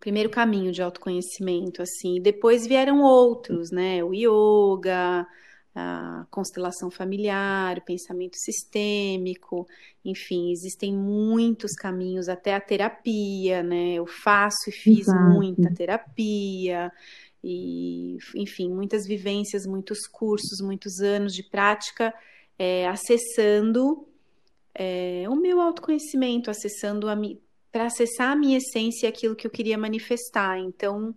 primeiro 0.00 0.30
caminho 0.30 0.72
de 0.72 0.82
autoconhecimento, 0.82 1.82
assim. 1.82 2.20
Depois 2.20 2.66
vieram 2.66 3.02
outros, 3.02 3.70
né, 3.70 4.02
o 4.02 4.12
yoga, 4.12 5.26
a 5.74 6.26
constelação 6.30 6.90
familiar, 6.90 7.78
o 7.78 7.84
pensamento 7.84 8.36
sistêmico, 8.36 9.68
enfim, 10.04 10.50
existem 10.50 10.92
muitos 10.92 11.72
caminhos, 11.74 12.28
até 12.28 12.54
a 12.54 12.60
terapia, 12.60 13.62
né? 13.62 13.94
Eu 13.94 14.06
faço 14.06 14.68
e 14.68 14.72
fiz 14.72 15.06
Exato. 15.06 15.30
muita 15.30 15.72
terapia, 15.72 16.90
e, 17.42 18.18
enfim, 18.34 18.68
muitas 18.70 19.06
vivências, 19.06 19.66
muitos 19.66 20.06
cursos, 20.06 20.60
muitos 20.60 21.00
anos 21.00 21.34
de 21.34 21.42
prática, 21.42 22.12
é, 22.58 22.86
acessando 22.88 24.06
é, 24.74 25.24
o 25.28 25.36
meu 25.36 25.60
autoconhecimento, 25.60 26.50
acessando 26.50 27.08
a 27.08 27.16
para 27.70 27.86
acessar 27.86 28.32
a 28.32 28.36
minha 28.36 28.58
essência 28.58 29.06
e 29.06 29.08
aquilo 29.08 29.36
que 29.36 29.46
eu 29.46 29.50
queria 29.50 29.78
manifestar. 29.78 30.58
Então, 30.58 31.14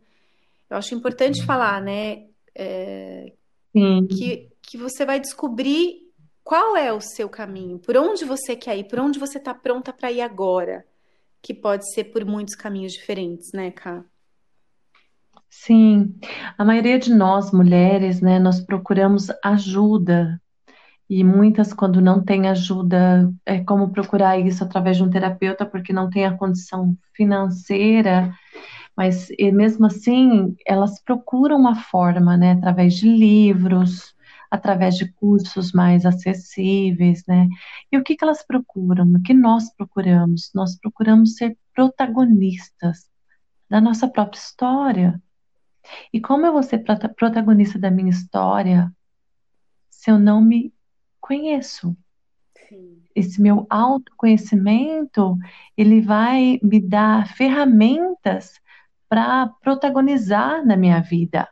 eu 0.69 0.77
acho 0.77 0.93
importante 0.93 1.45
falar, 1.45 1.81
né? 1.81 2.27
é, 2.55 3.33
Sim. 3.71 4.07
que, 4.07 4.49
que 4.61 4.77
você 4.77 5.05
vai 5.05 5.19
descobrir 5.19 6.03
qual 6.43 6.75
é 6.75 6.91
o 6.91 7.01
seu 7.01 7.29
caminho, 7.29 7.79
por 7.79 7.97
onde 7.97 8.25
você 8.25 8.55
quer 8.55 8.77
ir, 8.77 8.87
por 8.87 8.99
onde 8.99 9.17
você 9.17 9.37
está 9.37 9.53
pronta 9.53 9.93
para 9.93 10.11
ir 10.11 10.21
agora, 10.21 10.85
que 11.41 11.53
pode 11.53 11.91
ser 11.93 12.05
por 12.05 12.25
muitos 12.25 12.55
caminhos 12.55 12.93
diferentes, 12.93 13.51
né, 13.53 13.71
Ká? 13.71 14.03
Sim, 15.49 16.15
a 16.57 16.65
maioria 16.65 16.97
de 16.97 17.13
nós, 17.13 17.51
mulheres, 17.51 18.21
né, 18.21 18.39
nós 18.39 18.59
procuramos 18.59 19.27
ajuda 19.43 20.41
e 21.19 21.23
muitas, 21.23 21.73
quando 21.73 22.01
não 22.01 22.23
tem 22.23 22.47
ajuda, 22.47 23.31
é 23.45 23.63
como 23.63 23.91
procurar 23.91 24.39
isso 24.39 24.63
através 24.63 24.97
de 24.97 25.03
um 25.03 25.09
terapeuta, 25.09 25.65
porque 25.65 25.93
não 25.93 26.09
tem 26.09 26.25
a 26.25 26.35
condição 26.35 26.97
financeira, 27.13 28.33
mas 28.97 29.29
mesmo 29.53 29.85
assim, 29.85 30.55
elas 30.65 31.01
procuram 31.03 31.57
uma 31.57 31.75
forma, 31.75 32.35
né, 32.37 32.53
através 32.53 32.95
de 32.95 33.07
livros, 33.07 34.15
através 34.49 34.95
de 34.95 35.11
cursos 35.13 35.71
mais 35.71 36.05
acessíveis, 36.05 37.23
né? 37.27 37.47
E 37.91 37.97
o 37.97 38.03
que 38.03 38.15
que 38.15 38.23
elas 38.23 38.45
procuram? 38.45 39.05
O 39.05 39.21
que 39.21 39.33
nós 39.33 39.73
procuramos? 39.75 40.51
Nós 40.53 40.77
procuramos 40.79 41.35
ser 41.35 41.57
protagonistas 41.75 43.09
da 43.69 43.81
nossa 43.81 44.07
própria 44.07 44.39
história. 44.39 45.21
E 46.11 46.21
como 46.21 46.45
eu 46.45 46.53
vou 46.53 46.63
ser 46.63 46.83
protagonista 47.15 47.77
da 47.77 47.91
minha 47.91 48.11
história 48.11 48.91
se 49.89 50.11
eu 50.11 50.19
não 50.19 50.41
me 50.41 50.73
conheço? 51.23 51.95
Sim. 52.67 53.01
Esse 53.15 53.41
meu 53.41 53.65
autoconhecimento, 53.69 55.37
ele 55.77 56.01
vai 56.01 56.59
me 56.61 56.81
dar 56.81 57.27
ferramentas 57.29 58.59
para 59.07 59.47
protagonizar 59.61 60.65
na 60.65 60.75
minha 60.75 60.99
vida, 60.99 61.47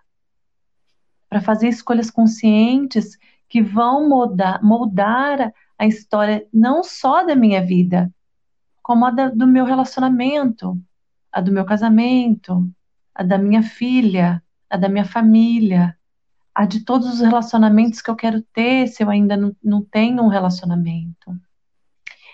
para 1.30 1.40
fazer 1.40 1.70
escolhas 1.70 2.12
conscientes 2.12 3.18
que 3.48 3.62
vão 3.62 4.10
moldar, 4.10 4.64
moldar 4.64 5.54
a 5.78 5.86
história 5.86 6.46
não 6.54 6.84
só 6.84 7.24
da 7.24 7.36
minha 7.36 7.64
vida, 7.64 8.12
como 8.82 9.06
a 9.06 9.12
da, 9.12 9.30
do 9.30 9.48
meu 9.48 9.64
relacionamento, 9.64 10.78
a 11.32 11.40
do 11.40 11.52
meu 11.52 11.64
casamento, 11.64 12.70
a 13.16 13.24
da 13.24 13.38
minha 13.38 13.64
filha, 13.64 14.44
a 14.70 14.76
da 14.76 14.90
minha 14.90 15.06
família, 15.06 15.98
a 16.54 16.66
de 16.66 16.84
todos 16.84 17.08
os 17.08 17.20
relacionamentos 17.20 18.02
que 18.02 18.10
eu 18.10 18.16
quero 18.16 18.42
ter 18.54 18.88
se 18.88 19.04
eu 19.04 19.10
ainda 19.10 19.38
não, 19.38 19.56
não 19.64 19.82
tenho 19.84 20.22
um 20.24 20.28
relacionamento. 20.28 21.32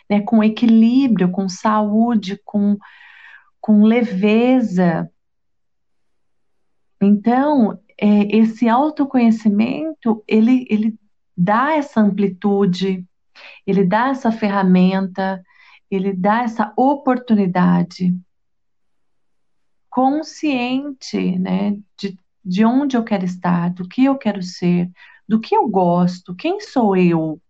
Né, 0.09 0.21
com 0.21 0.43
equilíbrio, 0.43 1.31
com 1.31 1.49
saúde, 1.49 2.39
com, 2.45 2.77
com 3.59 3.83
leveza. 3.83 5.11
Então, 7.01 7.77
é, 7.99 8.37
esse 8.37 8.69
autoconhecimento, 8.69 10.23
ele, 10.25 10.65
ele 10.69 10.97
dá 11.35 11.73
essa 11.73 11.99
amplitude, 11.99 13.05
ele 13.65 13.83
dá 13.83 14.07
essa 14.07 14.31
ferramenta, 14.31 15.43
ele 15.91 16.13
dá 16.13 16.43
essa 16.43 16.73
oportunidade 16.77 18.17
consciente, 19.89 21.37
né, 21.39 21.77
de, 21.97 22.17
de 22.47 22.63
onde 22.63 22.95
eu 22.95 23.03
quero 23.03 23.25
estar, 23.25 23.69
do 23.73 23.87
que 23.87 24.05
eu 24.05 24.17
quero 24.17 24.41
ser, 24.41 24.89
do 25.27 25.39
que 25.39 25.55
eu 25.55 25.67
gosto, 25.67 26.33
quem 26.33 26.61
sou 26.61 26.95
eu. 26.95 27.41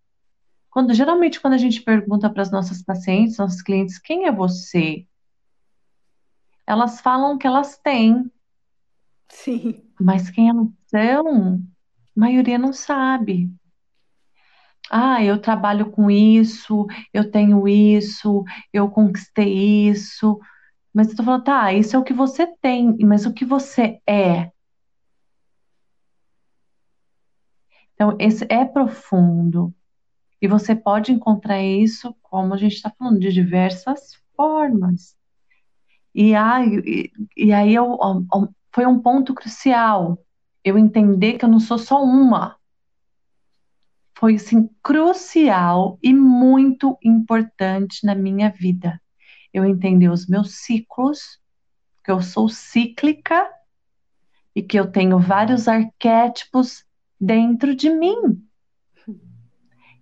Quando 0.71 0.93
geralmente 0.93 1.39
quando 1.39 1.53
a 1.53 1.57
gente 1.57 1.81
pergunta 1.81 2.29
para 2.29 2.41
as 2.41 2.51
nossas 2.51 2.81
pacientes, 2.81 3.37
nossos 3.37 3.61
clientes, 3.61 3.99
quem 3.99 4.25
é 4.25 4.31
você? 4.31 5.05
Elas 6.65 6.99
falam 6.99 7.37
que 7.37 7.45
elas 7.45 7.77
têm. 7.77 8.29
Sim. 9.29 9.83
Mas 9.99 10.29
quem 10.29 10.49
elas 10.49 10.67
são, 10.87 11.55
a 11.55 12.19
maioria 12.19 12.57
não 12.57 12.73
sabe. 12.73 13.51
Ah, 14.89 15.23
eu 15.23 15.39
trabalho 15.39 15.91
com 15.91 16.09
isso, 16.09 16.87
eu 17.13 17.29
tenho 17.29 17.67
isso, 17.67 18.43
eu 18.73 18.89
conquistei 18.89 19.89
isso. 19.89 20.39
Mas 20.93 21.09
eu 21.09 21.17
tô 21.17 21.23
falando, 21.23 21.43
tá, 21.43 21.71
isso 21.73 21.95
é 21.95 21.99
o 21.99 22.03
que 22.03 22.13
você 22.13 22.47
tem, 22.61 22.97
mas 22.99 23.25
o 23.25 23.33
que 23.33 23.45
você 23.45 23.99
é? 24.07 24.51
Então, 27.97 28.15
esse 28.19 28.45
é 28.47 28.63
profundo. 28.63 29.73
E 30.39 30.47
você 30.47 30.75
pode 30.75 31.11
encontrar 31.11 31.59
isso, 31.63 32.15
como 32.21 32.53
a 32.53 32.57
gente 32.57 32.75
está 32.75 32.91
falando, 32.91 33.19
de 33.19 33.33
diversas 33.33 34.15
formas. 34.35 35.17
E, 36.13 36.35
aí, 36.35 37.11
e, 37.35 37.51
aí 37.51 37.73
eu, 37.73 37.97
foi 38.71 38.85
um 38.85 39.01
ponto 39.01 39.33
crucial. 39.33 40.23
Eu 40.63 40.77
entender 40.77 41.39
que 41.39 41.45
eu 41.45 41.49
não 41.49 41.59
sou 41.59 41.79
só 41.79 42.03
uma. 42.03 42.55
Foi, 44.15 44.35
assim, 44.35 44.69
crucial 44.83 45.97
e 46.03 46.13
muito 46.13 46.95
importante 47.03 48.05
na 48.05 48.13
minha 48.13 48.51
vida 48.51 49.01
eu 49.57 49.65
entender 49.65 50.09
os 50.09 50.27
meus 50.27 50.55
ciclos, 50.55 51.39
que 52.03 52.11
eu 52.11 52.21
sou 52.21 52.47
cíclica 52.47 53.49
e 54.55 54.61
que 54.61 54.79
eu 54.79 54.91
tenho 54.91 55.19
vários 55.19 55.67
arquétipos 55.67 56.85
dentro 57.19 57.75
de 57.75 57.89
mim. 57.89 58.41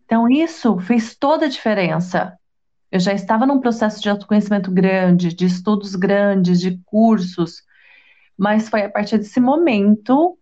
Então, 0.06 0.30
isso 0.30 0.78
fez 0.80 1.16
toda 1.16 1.46
a 1.46 1.50
diferença. 1.50 2.38
Eu 2.92 3.00
já 3.00 3.14
estava 3.14 3.46
num 3.46 3.60
processo 3.60 4.02
de 4.02 4.10
autoconhecimento 4.10 4.72
grande, 4.72 5.34
de 5.34 5.46
estudos 5.46 5.96
grandes, 5.96 6.60
de 6.60 6.78
cursos, 6.86 7.64
mas 8.38 8.70
foi 8.70 8.84
a 8.84 8.90
partir 8.90 9.18
desse 9.18 9.40
momento 9.40 10.38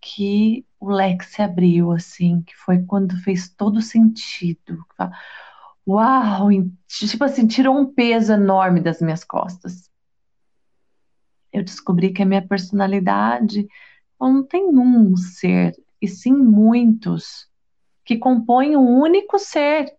que 0.00 0.64
o 0.78 0.90
leque 0.90 1.24
se 1.24 1.42
abriu, 1.42 1.90
assim, 1.90 2.42
que 2.42 2.54
foi 2.54 2.82
quando 2.82 3.16
fez 3.22 3.48
todo 3.48 3.80
sentido. 3.80 4.84
Uau! 5.86 6.48
Tipo 6.86 7.24
assim, 7.24 7.46
tirou 7.46 7.76
um 7.76 7.92
peso 7.92 8.32
enorme 8.32 8.80
das 8.80 9.00
minhas 9.00 9.24
costas. 9.24 9.90
Eu 11.52 11.64
descobri 11.64 12.12
que 12.12 12.22
a 12.22 12.26
minha 12.26 12.46
personalidade 12.46 13.66
não 14.20 14.42
tem 14.42 14.66
um 14.66 15.16
ser, 15.16 15.72
e 16.00 16.08
sim 16.08 16.32
muitos, 16.32 17.48
que 18.04 18.16
compõem 18.16 18.76
um 18.76 19.00
único 19.00 19.38
ser. 19.38 19.94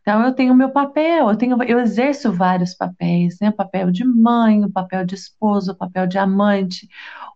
Então 0.00 0.24
eu 0.24 0.34
tenho 0.34 0.52
o 0.52 0.56
meu 0.56 0.70
papel, 0.70 1.28
eu 1.28 1.36
tenho, 1.36 1.62
eu 1.62 1.78
exerço 1.78 2.32
vários 2.32 2.74
papéis, 2.74 3.38
né? 3.40 3.50
O 3.50 3.52
papel 3.52 3.90
de 3.90 4.04
mãe, 4.04 4.64
o 4.64 4.70
papel 4.70 5.04
de 5.04 5.14
esposa, 5.14 5.72
o 5.72 5.76
papel 5.76 6.06
de 6.06 6.18
amante, 6.18 6.88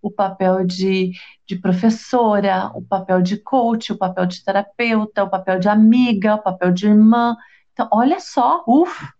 o 0.03 0.11
papel 0.11 0.65
de, 0.65 1.13
de 1.47 1.57
professora, 1.57 2.71
o 2.75 2.83
papel 2.83 3.23
de 3.23 3.37
coach, 3.37 3.93
o 3.93 3.99
papel 3.99 4.27
de 4.27 4.43
terapeuta, 4.43 5.25
o 5.25 5.31
papel 5.31 5.61
de 5.61 5.69
amiga, 5.69 6.37
o 6.37 6.43
papel 6.43 6.73
de 6.73 6.87
irmã. 6.87 7.37
Então, 7.73 7.89
olha 7.93 8.19
só, 8.19 8.65
uff, 8.67 9.13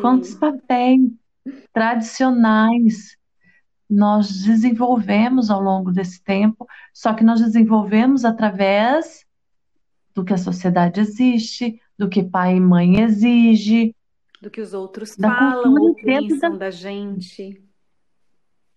quantos 0.00 0.34
papéis 0.34 1.00
tradicionais 1.72 3.16
nós 3.88 4.42
desenvolvemos 4.44 5.50
ao 5.50 5.60
longo 5.60 5.92
desse 5.92 6.22
tempo, 6.22 6.66
só 6.92 7.12
que 7.14 7.24
nós 7.24 7.40
desenvolvemos 7.40 8.24
através 8.24 9.24
do 10.14 10.24
que 10.24 10.32
a 10.32 10.38
sociedade 10.38 11.00
existe, 11.00 11.80
do 11.98 12.08
que 12.08 12.22
pai 12.22 12.56
e 12.56 12.60
mãe 12.60 13.00
exige, 13.00 13.94
do 14.44 14.50
que 14.50 14.60
os 14.60 14.74
outros 14.74 15.14
falam 15.14 15.74
ou 15.74 15.94
pensam 15.94 16.52
da... 16.52 16.66
da 16.66 16.70
gente. 16.70 17.62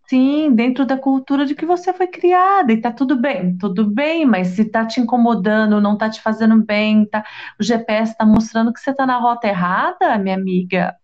Sim, 0.08 0.54
dentro 0.56 0.86
da 0.86 0.98
cultura 0.98 1.46
de 1.46 1.54
que 1.54 1.66
você 1.66 1.92
foi 1.92 2.08
criada 2.08 2.72
e 2.72 2.80
tá 2.80 2.94
tudo 2.94 3.20
bem, 3.20 3.58
tudo 3.58 3.86
bem, 3.86 4.26
mas 4.26 4.48
se 4.50 4.64
tá 4.64 4.86
te 4.86 5.02
incomodando, 5.02 5.82
não 5.82 5.98
tá 5.98 6.10
te 6.10 6.22
fazendo 6.22 6.64
bem, 6.64 7.06
tá, 7.06 7.26
o 7.60 7.64
GPS 7.64 8.18
tá 8.18 8.26
mostrando 8.26 8.72
que 8.72 8.80
você 8.80 8.94
tá 8.94 9.06
na 9.06 9.18
rota 9.18 9.48
errada, 9.48 10.18
minha 10.18 10.36
amiga. 10.36 10.96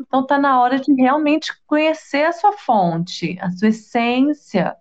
Então 0.00 0.26
tá 0.26 0.38
na 0.38 0.60
hora 0.60 0.78
de 0.78 0.92
realmente 0.94 1.52
conhecer 1.66 2.24
a 2.24 2.32
sua 2.32 2.52
fonte, 2.52 3.38
a 3.40 3.50
sua 3.50 3.68
essência. 3.68 4.76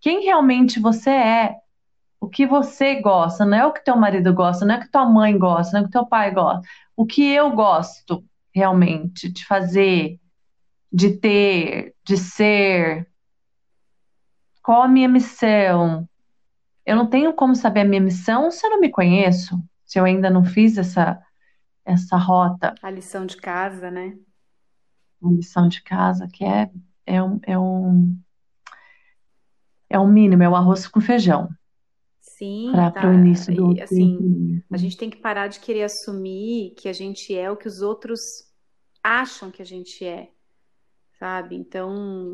Quem 0.00 0.24
realmente 0.24 0.80
você 0.80 1.10
é, 1.10 1.56
o 2.20 2.28
que 2.28 2.46
você 2.46 3.00
gosta, 3.00 3.44
não 3.44 3.56
é 3.56 3.66
o 3.66 3.72
que 3.72 3.84
teu 3.84 3.96
marido 3.96 4.32
gosta, 4.32 4.64
não 4.64 4.74
é 4.74 4.78
o 4.78 4.80
que 4.80 4.90
tua 4.90 5.04
mãe 5.04 5.36
gosta, 5.36 5.72
não 5.72 5.80
é 5.80 5.82
o 5.82 5.86
que 5.86 5.92
teu 5.92 6.06
pai 6.06 6.30
gosta. 6.30 6.68
O 6.96 7.06
que 7.06 7.30
eu 7.32 7.50
gosto 7.50 8.24
realmente 8.54 9.28
de 9.28 9.44
fazer, 9.46 10.20
de 10.92 11.16
ter, 11.16 11.94
de 12.04 12.16
ser. 12.16 13.08
Qual 14.62 14.82
a 14.82 14.88
minha 14.88 15.08
missão? 15.08 16.08
Eu 16.84 16.96
não 16.96 17.06
tenho 17.06 17.32
como 17.32 17.56
saber 17.56 17.80
a 17.80 17.84
minha 17.84 18.00
missão 18.00 18.50
se 18.50 18.64
eu 18.66 18.70
não 18.70 18.80
me 18.80 18.90
conheço, 18.90 19.58
se 19.84 19.98
eu 19.98 20.04
ainda 20.04 20.28
não 20.28 20.44
fiz 20.44 20.76
essa 20.76 21.20
essa 21.84 22.16
rota. 22.16 22.74
A 22.82 22.90
lição 22.90 23.26
de 23.26 23.36
casa, 23.36 23.90
né? 23.90 24.16
A 25.22 25.30
lição 25.30 25.68
de 25.68 25.82
casa, 25.82 26.28
que 26.28 26.44
é, 26.44 26.70
é, 27.06 27.22
um, 27.22 27.40
é 27.42 27.58
um 27.58 28.18
é 29.88 29.98
um 29.98 30.08
mínimo, 30.08 30.42
é 30.42 30.48
o 30.48 30.56
arroz 30.56 30.88
com 30.88 31.00
feijão. 31.00 31.48
Sim, 32.20 32.70
para 32.72 32.90
tá. 32.90 33.08
o 33.08 33.12
início 33.12 33.54
do 33.54 33.76
e, 33.76 33.82
assim, 33.82 34.62
a 34.70 34.76
gente 34.76 34.96
tem 34.96 35.10
que 35.10 35.18
parar 35.18 35.48
de 35.48 35.60
querer 35.60 35.84
assumir 35.84 36.74
que 36.76 36.88
a 36.88 36.92
gente 36.92 37.36
é 37.36 37.50
o 37.50 37.56
que 37.56 37.68
os 37.68 37.82
outros 37.82 38.20
acham 39.02 39.50
que 39.50 39.60
a 39.60 39.64
gente 39.64 40.04
é, 40.04 40.30
sabe? 41.18 41.56
Então, 41.56 42.32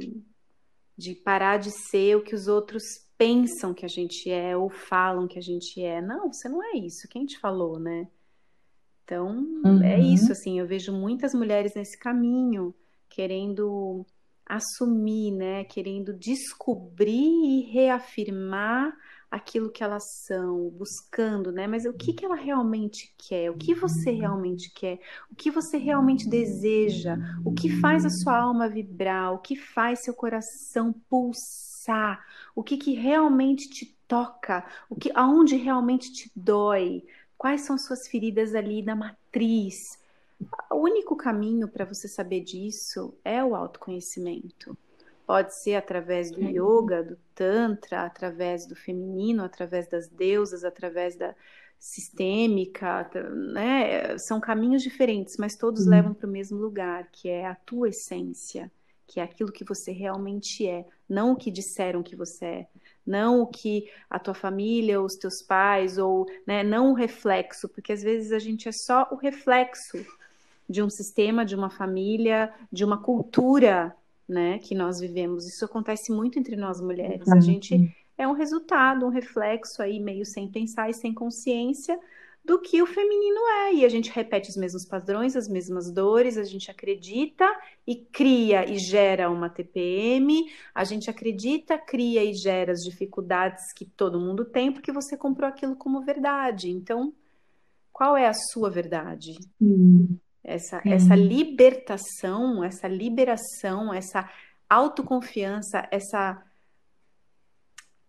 de 0.96 1.14
parar 1.14 1.58
de 1.58 1.70
ser 1.70 2.16
o 2.16 2.22
que 2.22 2.34
os 2.34 2.46
outros 2.46 2.84
pensam 3.18 3.74
que 3.74 3.84
a 3.84 3.88
gente 3.88 4.30
é 4.30 4.56
ou 4.56 4.70
falam 4.70 5.26
que 5.26 5.38
a 5.38 5.42
gente 5.42 5.82
é. 5.82 6.00
Não, 6.00 6.32
você 6.32 6.48
não 6.48 6.62
é 6.62 6.76
isso. 6.76 7.08
Quem 7.08 7.26
te 7.26 7.38
falou, 7.38 7.80
né? 7.80 8.08
Então, 9.08 9.62
é 9.64 9.68
uhum. 9.68 9.82
é 9.82 9.98
isso, 9.98 10.30
assim, 10.30 10.60
eu 10.60 10.66
vejo 10.66 10.92
muitas 10.92 11.32
mulheres 11.32 11.74
nesse 11.74 11.98
caminho, 11.98 12.74
querendo 13.08 14.04
assumir, 14.44 15.30
né, 15.30 15.64
querendo 15.64 16.12
descobrir 16.12 17.16
e 17.16 17.62
reafirmar 17.72 18.94
aquilo 19.30 19.70
que 19.70 19.82
elas 19.82 20.04
são, 20.26 20.68
buscando, 20.70 21.50
né? 21.50 21.66
Mas 21.66 21.86
o 21.86 21.92
que 21.94 22.12
que 22.12 22.24
ela 22.24 22.36
realmente 22.36 23.14
quer? 23.16 23.50
O 23.50 23.56
que 23.56 23.74
você 23.74 24.10
realmente 24.10 24.70
quer? 24.74 25.00
O 25.30 25.34
que 25.34 25.50
você 25.50 25.78
realmente 25.78 26.28
deseja? 26.28 27.16
O 27.44 27.52
que 27.52 27.68
faz 27.80 28.04
a 28.04 28.10
sua 28.10 28.38
alma 28.38 28.68
vibrar? 28.68 29.32
O 29.32 29.38
que 29.38 29.56
faz 29.56 30.02
seu 30.04 30.12
coração 30.12 30.94
pulsar? 31.08 32.24
O 32.54 32.62
que 32.62 32.76
que 32.76 32.94
realmente 32.94 33.68
te 33.68 33.98
toca? 34.06 34.66
O 34.88 34.96
que 34.96 35.10
aonde 35.14 35.56
realmente 35.56 36.10
te 36.10 36.32
dói? 36.34 37.04
Quais 37.38 37.60
são 37.60 37.76
as 37.76 37.84
suas 37.84 38.08
feridas 38.08 38.52
ali 38.52 38.82
na 38.82 38.96
matriz? 38.96 39.96
O 40.70 40.76
único 40.76 41.16
caminho 41.16 41.68
para 41.68 41.84
você 41.84 42.08
saber 42.08 42.40
disso 42.40 43.14
é 43.24 43.42
o 43.42 43.54
autoconhecimento. 43.54 44.76
Pode 45.24 45.54
ser 45.54 45.76
através 45.76 46.32
do 46.32 46.40
yoga, 46.40 47.04
do 47.04 47.16
tantra, 47.34 48.02
através 48.02 48.66
do 48.66 48.74
feminino, 48.74 49.44
através 49.44 49.86
das 49.86 50.08
deusas, 50.08 50.64
através 50.64 51.14
da 51.16 51.34
sistêmica, 51.78 53.08
né? 53.52 54.18
São 54.18 54.40
caminhos 54.40 54.82
diferentes, 54.82 55.36
mas 55.36 55.54
todos 55.54 55.84
uhum. 55.84 55.90
levam 55.90 56.14
para 56.14 56.26
o 56.26 56.32
mesmo 56.32 56.58
lugar, 56.58 57.08
que 57.12 57.28
é 57.28 57.46
a 57.46 57.54
tua 57.54 57.90
essência, 57.90 58.70
que 59.06 59.20
é 59.20 59.22
aquilo 59.22 59.52
que 59.52 59.64
você 59.64 59.92
realmente 59.92 60.66
é, 60.66 60.84
não 61.08 61.32
o 61.32 61.36
que 61.36 61.50
disseram 61.50 62.02
que 62.02 62.16
você 62.16 62.44
é 62.44 62.66
não 63.08 63.40
o 63.40 63.46
que 63.46 63.90
a 64.08 64.18
tua 64.18 64.34
família, 64.34 65.00
os 65.00 65.14
teus 65.14 65.42
pais, 65.42 65.96
ou 65.98 66.26
né, 66.46 66.62
não 66.62 66.92
o 66.92 66.94
reflexo, 66.94 67.68
porque 67.68 67.92
às 67.92 68.02
vezes 68.02 68.32
a 68.32 68.38
gente 68.38 68.68
é 68.68 68.72
só 68.72 69.08
o 69.10 69.16
reflexo 69.16 69.98
de 70.68 70.82
um 70.82 70.90
sistema, 70.90 71.44
de 71.44 71.54
uma 71.54 71.70
família, 71.70 72.52
de 72.70 72.84
uma 72.84 72.98
cultura 72.98 73.96
né, 74.28 74.58
que 74.58 74.74
nós 74.74 75.00
vivemos. 75.00 75.48
Isso 75.48 75.64
acontece 75.64 76.12
muito 76.12 76.38
entre 76.38 76.54
nós 76.54 76.80
mulheres. 76.80 77.26
A 77.28 77.40
gente 77.40 77.96
é 78.18 78.28
um 78.28 78.32
resultado, 78.32 79.06
um 79.06 79.10
reflexo 79.10 79.80
aí, 79.80 79.98
meio 79.98 80.26
sem 80.26 80.46
pensar 80.48 80.90
e 80.90 80.94
sem 80.94 81.14
consciência 81.14 81.98
do 82.48 82.58
que 82.58 82.80
o 82.80 82.86
feminino 82.86 83.40
é. 83.66 83.74
E 83.74 83.84
a 83.84 83.90
gente 83.90 84.10
repete 84.10 84.48
os 84.48 84.56
mesmos 84.56 84.86
padrões, 84.86 85.36
as 85.36 85.46
mesmas 85.46 85.92
dores, 85.92 86.38
a 86.38 86.44
gente 86.44 86.70
acredita 86.70 87.44
e 87.86 87.94
cria 87.94 88.64
e 88.66 88.78
gera 88.78 89.30
uma 89.30 89.50
TPM, 89.50 90.50
a 90.74 90.82
gente 90.82 91.10
acredita, 91.10 91.76
cria 91.76 92.24
e 92.24 92.32
gera 92.32 92.72
as 92.72 92.80
dificuldades 92.80 93.70
que 93.76 93.84
todo 93.84 94.18
mundo 94.18 94.46
tem 94.46 94.72
porque 94.72 94.90
você 94.90 95.14
comprou 95.14 95.46
aquilo 95.46 95.76
como 95.76 96.00
verdade. 96.00 96.70
Então, 96.70 97.12
qual 97.92 98.16
é 98.16 98.26
a 98.26 98.32
sua 98.32 98.70
verdade? 98.70 99.34
Hum. 99.60 100.16
Essa, 100.42 100.80
essa 100.86 101.14
libertação, 101.14 102.64
essa 102.64 102.88
liberação, 102.88 103.92
essa 103.92 104.26
autoconfiança, 104.70 105.86
essa 105.90 106.42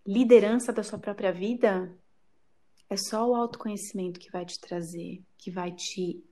liderança 0.08 0.72
da 0.72 0.82
sua 0.82 0.98
própria 0.98 1.34
vida 1.34 1.92
é 2.90 2.98
só 2.98 3.30
o 3.30 3.36
autoconhecimento 3.36 4.20
que 4.20 4.32
vai 4.32 4.46
te 4.46 4.60
trazer, 4.60 5.22
que 5.38 5.52
vai 5.52 5.72
te 5.72 6.24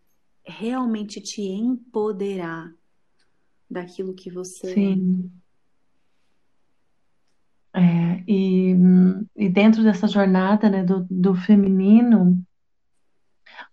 realmente 0.43 1.21
te 1.21 1.41
empoderar 1.41 2.73
daquilo 3.69 4.15
que 4.15 4.31
você 4.31 4.73
Sim. 4.73 5.31
é. 7.73 7.81
é 7.81 8.23
e, 8.27 8.75
e 9.35 9.49
dentro 9.49 9.83
dessa 9.83 10.07
jornada 10.07 10.69
né, 10.69 10.83
do, 10.83 11.05
do 11.09 11.35
feminino, 11.35 12.41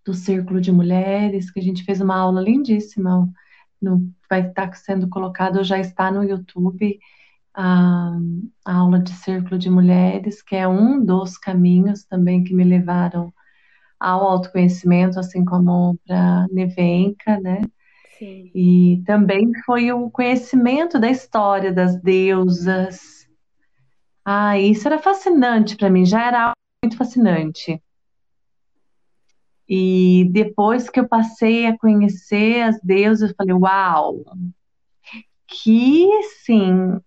do 0.05 0.13
Círculo 0.13 0.61
de 0.61 0.71
Mulheres, 0.71 1.51
que 1.51 1.61
a 1.61 1.63
gente 1.63 1.85
fez 1.85 2.01
uma 2.01 2.17
aula 2.17 2.41
lindíssima, 2.41 3.33
no, 3.81 4.13
vai 4.29 4.49
estar 4.49 4.75
sendo 4.75 5.09
colocado, 5.09 5.63
já 5.65 5.79
está 5.79 6.11
no 6.11 6.23
YouTube, 6.23 6.99
a, 7.55 8.19
a 8.65 8.75
aula 8.75 8.99
de 8.99 9.13
Círculo 9.13 9.59
de 9.59 9.71
Mulheres, 9.71 10.43
que 10.43 10.57
é 10.57 10.67
um 10.67 11.05
dos 11.05 11.39
caminhos 11.39 12.05
também 12.05 12.43
que 12.43 12.55
me 12.55 12.65
levaram 12.65 13.33
ao 13.99 14.23
autoconhecimento, 14.23 15.19
assim 15.19 15.45
como 15.45 15.99
para 16.07 16.47
Nevenka, 16.51 17.41
né? 17.41 17.63
Sim. 18.19 18.51
E 18.55 19.03
também 19.07 19.51
foi 19.65 19.93
o 19.93 20.11
conhecimento 20.11 20.99
da 20.99 21.09
história 21.09 21.73
das 21.73 22.01
deusas. 22.01 23.29
Ah, 24.25 24.59
isso 24.59 24.87
era 24.89 24.99
fascinante 24.99 25.77
para 25.77 25.91
mim, 25.91 26.05
já 26.05 26.27
era 26.27 26.53
muito 26.83 26.97
fascinante. 26.97 27.81
E 29.69 30.29
depois 30.31 30.91
que 30.91 31.01
eu 31.01 31.09
passei 31.09 31.67
a 31.67 31.77
conhecer 31.79 32.63
as 32.63 32.79
deusas, 32.83 33.31
eu 33.31 33.37
falei, 33.37 33.55
uau, 33.55 34.23
que 35.47 36.09
sim, 36.45 37.01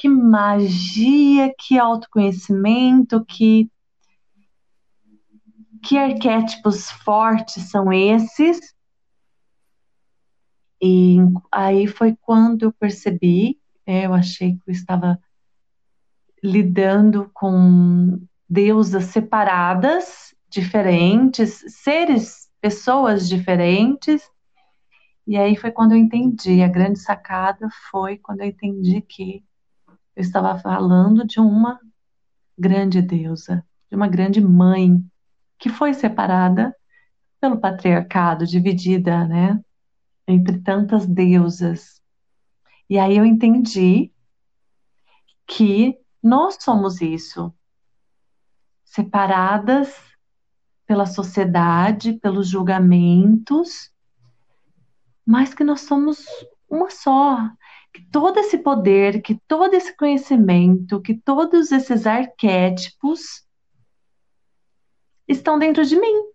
que 0.00 0.08
magia, 0.08 1.54
que 1.58 1.78
autoconhecimento, 1.78 3.22
que 3.26 3.70
que 5.82 5.98
arquétipos 5.98 6.90
fortes 6.90 7.70
são 7.70 7.92
esses? 7.92 8.58
E 10.80 11.18
aí 11.52 11.86
foi 11.86 12.16
quando 12.22 12.62
eu 12.62 12.72
percebi, 12.72 13.58
é, 13.84 14.06
eu 14.06 14.14
achei 14.14 14.54
que 14.54 14.62
eu 14.66 14.72
estava 14.72 15.18
lidando 16.42 17.30
com 17.34 18.18
deusas 18.48 19.04
separadas, 19.04 20.34
diferentes, 20.48 21.62
seres, 21.68 22.50
pessoas 22.58 23.28
diferentes. 23.28 24.22
E 25.26 25.36
aí 25.36 25.56
foi 25.56 25.70
quando 25.70 25.92
eu 25.92 25.98
entendi, 25.98 26.62
a 26.62 26.68
grande 26.68 26.98
sacada 26.98 27.68
foi 27.90 28.16
quando 28.16 28.40
eu 28.40 28.46
entendi 28.46 29.02
que 29.02 29.44
eu 30.20 30.22
estava 30.22 30.58
falando 30.58 31.26
de 31.26 31.40
uma 31.40 31.80
grande 32.56 33.00
deusa, 33.00 33.66
de 33.88 33.96
uma 33.96 34.06
grande 34.06 34.38
mãe, 34.38 35.02
que 35.58 35.70
foi 35.70 35.94
separada 35.94 36.76
pelo 37.40 37.58
patriarcado, 37.58 38.46
dividida, 38.46 39.26
né, 39.26 39.58
entre 40.28 40.60
tantas 40.60 41.06
deusas. 41.06 42.02
E 42.88 42.98
aí 42.98 43.16
eu 43.16 43.24
entendi 43.24 44.12
que 45.46 45.98
nós 46.22 46.58
somos 46.60 47.00
isso, 47.00 47.50
separadas 48.84 49.94
pela 50.86 51.06
sociedade, 51.06 52.12
pelos 52.12 52.46
julgamentos, 52.46 53.90
mas 55.24 55.54
que 55.54 55.64
nós 55.64 55.80
somos 55.80 56.26
uma 56.68 56.90
só, 56.90 57.50
que 57.92 58.02
todo 58.10 58.38
esse 58.38 58.58
poder, 58.58 59.20
que 59.20 59.34
todo 59.48 59.74
esse 59.74 59.94
conhecimento, 59.96 61.00
que 61.00 61.14
todos 61.14 61.72
esses 61.72 62.06
arquétipos 62.06 63.44
estão 65.26 65.58
dentro 65.58 65.84
de 65.84 65.98
mim. 65.98 66.30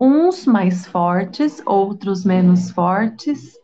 Uns 0.00 0.46
mais 0.46 0.86
fortes, 0.86 1.60
outros 1.66 2.24
menos 2.24 2.70
fortes, 2.70 3.58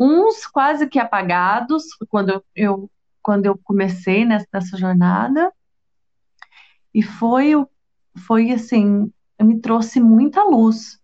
uns 0.00 0.46
quase 0.46 0.88
que 0.88 0.98
apagados 0.98 1.84
quando 2.08 2.42
eu, 2.54 2.90
quando 3.22 3.46
eu 3.46 3.58
comecei 3.62 4.24
nessa, 4.24 4.46
nessa 4.52 4.76
jornada. 4.76 5.52
E 6.92 7.02
foi, 7.02 7.52
foi 8.26 8.50
assim, 8.50 9.12
me 9.40 9.60
trouxe 9.60 10.00
muita 10.00 10.42
luz 10.42 10.98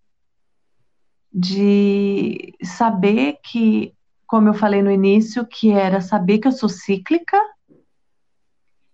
de 1.33 2.55
saber 2.63 3.39
que, 3.43 3.95
como 4.27 4.49
eu 4.49 4.55
falei 4.55 4.83
no 4.83 4.91
início, 4.91 5.47
que 5.47 5.71
era 5.71 6.01
saber 6.01 6.39
que 6.39 6.49
eu 6.49 6.53
sou 6.53 6.69
cíclica, 6.69 7.39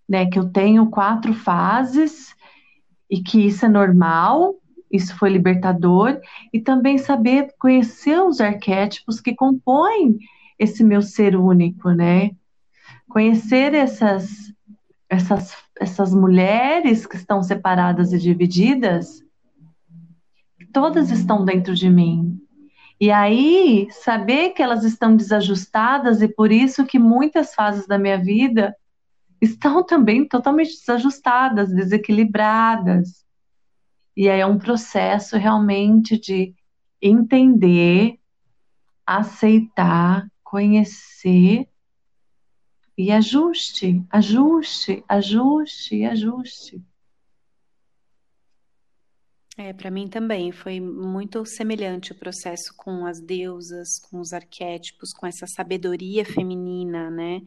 né, 0.08 0.26
que 0.26 0.38
eu 0.38 0.48
tenho 0.48 0.88
quatro 0.88 1.34
fases 1.34 2.34
e 3.10 3.20
que 3.22 3.46
isso 3.46 3.66
é 3.66 3.68
normal, 3.68 4.54
isso 4.90 5.16
foi 5.16 5.28
libertador, 5.28 6.18
e 6.52 6.60
também 6.60 6.96
saber 6.96 7.54
conhecer 7.58 8.20
os 8.22 8.40
arquétipos 8.40 9.20
que 9.20 9.34
compõem 9.34 10.18
esse 10.58 10.82
meu 10.82 11.02
ser 11.02 11.36
único, 11.36 11.90
né? 11.90 12.30
Conhecer 13.08 13.74
essas 13.74 14.52
essas 15.10 15.56
essas 15.80 16.12
mulheres 16.12 17.06
que 17.06 17.16
estão 17.16 17.42
separadas 17.42 18.12
e 18.12 18.18
divididas 18.18 19.22
todas 20.72 21.10
estão 21.10 21.44
dentro 21.44 21.74
de 21.74 21.88
mim. 21.88 22.40
E 23.00 23.10
aí, 23.10 23.88
saber 23.90 24.50
que 24.50 24.62
elas 24.62 24.84
estão 24.84 25.16
desajustadas 25.16 26.20
e 26.20 26.28
por 26.28 26.50
isso 26.50 26.84
que 26.84 26.98
muitas 26.98 27.54
fases 27.54 27.86
da 27.86 27.98
minha 27.98 28.18
vida 28.18 28.74
estão 29.40 29.82
também 29.86 30.26
totalmente 30.26 30.76
desajustadas, 30.76 31.72
desequilibradas. 31.72 33.24
E 34.16 34.28
aí 34.28 34.40
é 34.40 34.46
um 34.46 34.58
processo 34.58 35.36
realmente 35.36 36.18
de 36.18 36.54
entender, 37.00 38.18
aceitar, 39.06 40.28
conhecer 40.42 41.68
e 42.96 43.12
ajuste, 43.12 44.04
ajuste, 44.10 45.04
ajuste, 45.08 46.04
ajuste. 46.04 46.82
É, 49.60 49.72
para 49.72 49.90
mim 49.90 50.06
também 50.06 50.52
foi 50.52 50.78
muito 50.78 51.44
semelhante 51.44 52.12
o 52.12 52.14
processo 52.14 52.72
com 52.76 53.04
as 53.04 53.20
deusas, 53.20 53.98
com 54.08 54.20
os 54.20 54.32
arquétipos, 54.32 55.12
com 55.12 55.26
essa 55.26 55.48
sabedoria 55.48 56.24
feminina, 56.24 57.10
né? 57.10 57.42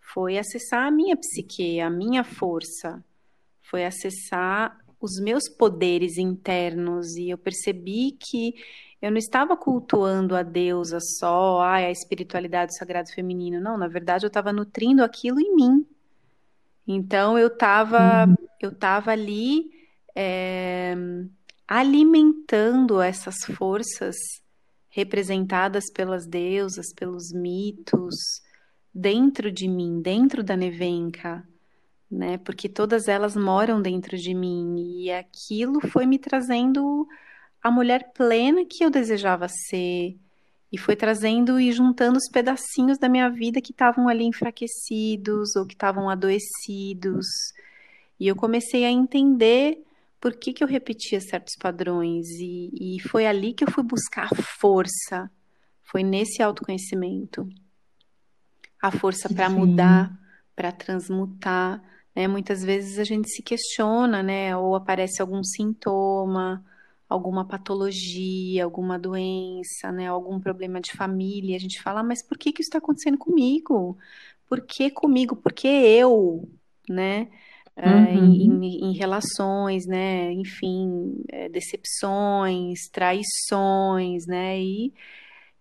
Foi 0.00 0.36
acessar 0.36 0.88
a 0.88 0.90
minha 0.90 1.16
psique, 1.16 1.78
a 1.78 1.88
minha 1.88 2.24
força, 2.24 3.00
foi 3.60 3.84
acessar 3.84 4.76
os 5.00 5.20
meus 5.20 5.48
poderes 5.48 6.18
internos 6.18 7.14
e 7.14 7.30
eu 7.30 7.38
percebi 7.38 8.10
que 8.10 8.54
eu 9.00 9.12
não 9.12 9.18
estava 9.18 9.56
cultuando 9.56 10.34
a 10.34 10.42
deusa 10.42 10.98
só, 11.00 11.60
ai, 11.60 11.86
a 11.86 11.90
espiritualidade, 11.92 12.76
sagrado 12.76 13.12
feminino. 13.12 13.60
Não, 13.60 13.78
na 13.78 13.86
verdade 13.86 14.26
eu 14.26 14.28
estava 14.28 14.52
nutrindo 14.52 15.04
aquilo 15.04 15.38
em 15.38 15.54
mim. 15.54 15.86
Então 16.88 17.38
eu 17.38 17.46
estava 17.46 18.26
uhum. 18.26 18.34
eu 18.60 18.74
tava 18.74 19.12
ali 19.12 19.70
é, 20.14 20.94
alimentando 21.74 23.00
essas 23.00 23.36
forças 23.56 24.14
representadas 24.90 25.84
pelas 25.90 26.26
deusas, 26.26 26.92
pelos 26.94 27.32
mitos, 27.32 28.14
dentro 28.92 29.50
de 29.50 29.66
mim, 29.66 30.02
dentro 30.02 30.44
da 30.44 30.54
Nevenka, 30.54 31.48
né? 32.10 32.36
Porque 32.36 32.68
todas 32.68 33.08
elas 33.08 33.34
moram 33.34 33.80
dentro 33.80 34.18
de 34.18 34.34
mim 34.34 34.76
e 34.76 35.10
aquilo 35.10 35.80
foi 35.88 36.04
me 36.04 36.18
trazendo 36.18 37.08
a 37.62 37.70
mulher 37.70 38.12
plena 38.12 38.66
que 38.68 38.84
eu 38.84 38.90
desejava 38.90 39.48
ser 39.48 40.14
e 40.70 40.76
foi 40.76 40.94
trazendo 40.94 41.58
e 41.58 41.72
juntando 41.72 42.18
os 42.18 42.28
pedacinhos 42.30 42.98
da 42.98 43.08
minha 43.08 43.30
vida 43.30 43.62
que 43.62 43.72
estavam 43.72 44.08
ali 44.08 44.24
enfraquecidos 44.24 45.56
ou 45.56 45.64
que 45.64 45.72
estavam 45.72 46.10
adoecidos. 46.10 47.26
E 48.20 48.28
eu 48.28 48.36
comecei 48.36 48.84
a 48.84 48.90
entender 48.90 49.82
por 50.22 50.36
que, 50.36 50.52
que 50.52 50.62
eu 50.62 50.68
repetia 50.68 51.20
certos 51.20 51.56
padrões 51.56 52.28
e, 52.38 52.70
e 52.80 53.00
foi 53.00 53.26
ali 53.26 53.52
que 53.52 53.64
eu 53.64 53.70
fui 53.72 53.82
buscar 53.82 54.28
força. 54.36 55.28
Foi 55.82 56.04
nesse 56.04 56.40
autoconhecimento. 56.40 57.48
A 58.80 58.92
força 58.92 59.28
para 59.28 59.50
mudar, 59.50 60.16
para 60.54 60.70
transmutar, 60.70 61.82
né? 62.14 62.28
Muitas 62.28 62.62
vezes 62.62 63.00
a 63.00 63.04
gente 63.04 63.28
se 63.30 63.42
questiona, 63.42 64.22
né? 64.22 64.56
Ou 64.56 64.76
aparece 64.76 65.20
algum 65.20 65.42
sintoma, 65.42 66.64
alguma 67.08 67.44
patologia, 67.44 68.62
alguma 68.62 69.00
doença, 69.00 69.90
né? 69.90 70.06
Algum 70.06 70.38
problema 70.38 70.80
de 70.80 70.92
família. 70.92 71.56
A 71.56 71.60
gente 71.60 71.82
fala, 71.82 71.98
ah, 71.98 72.04
mas 72.04 72.22
por 72.22 72.38
que, 72.38 72.52
que 72.52 72.62
isso 72.62 72.68
está 72.68 72.78
acontecendo 72.78 73.18
comigo? 73.18 73.98
Por 74.46 74.60
que 74.60 74.88
comigo? 74.88 75.34
Por 75.34 75.52
que 75.52 75.66
eu, 75.66 76.48
né? 76.88 77.28
É, 77.74 77.88
uhum. 77.88 78.32
em, 78.34 78.90
em, 78.90 78.92
relações, 78.92 79.86
né? 79.86 80.30
Enfim, 80.32 81.22
é, 81.28 81.48
decepções, 81.48 82.80
traições, 82.92 84.26
né? 84.26 84.60
E 84.60 84.92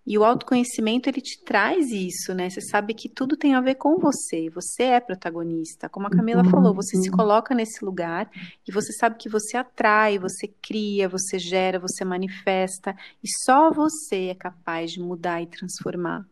e 0.06 0.18
o 0.18 0.24
autoconhecimento 0.24 1.08
ele 1.08 1.22
te 1.22 1.40
traz 1.44 1.92
isso, 1.92 2.34
né? 2.34 2.50
Você 2.50 2.60
sabe 2.60 2.94
que 2.94 3.08
tudo 3.08 3.38
tem 3.38 3.54
a 3.54 3.62
ver 3.62 3.76
com 3.76 4.00
você. 4.00 4.50
Você 4.50 4.84
é 4.84 5.00
protagonista. 5.00 5.88
Como 5.88 6.08
a 6.08 6.10
Camila 6.10 6.44
falou, 6.44 6.74
você 6.74 6.98
se 6.98 7.12
coloca 7.12 7.54
nesse 7.54 7.86
lugar 7.86 8.30
e 8.68 8.72
você 8.72 8.92
sabe 8.94 9.18
que 9.18 9.30
você 9.30 9.58
atrai, 9.58 10.18
você 10.18 10.48
cria, 10.48 11.08
você 11.08 11.38
gera, 11.38 11.80
você 11.80 12.04
manifesta 12.04 12.96
e 13.24 13.28
só 13.46 13.72
você 13.72 14.30
é 14.30 14.36
capaz 14.36 14.92
de 14.92 15.00
mudar 15.00 15.42
e 15.44 15.48
transformar. 15.48 16.26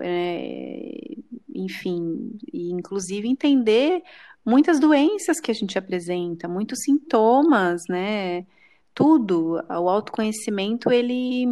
É, 0.00 1.16
enfim, 1.54 2.38
e 2.52 2.70
inclusive 2.72 3.26
entender 3.26 4.02
muitas 4.44 4.80
doenças 4.80 5.40
que 5.40 5.50
a 5.50 5.54
gente 5.54 5.78
apresenta, 5.78 6.48
muitos 6.48 6.80
sintomas, 6.80 7.82
né? 7.88 8.46
Tudo. 8.94 9.62
O 9.68 9.88
autoconhecimento 9.88 10.90
ele 10.90 11.46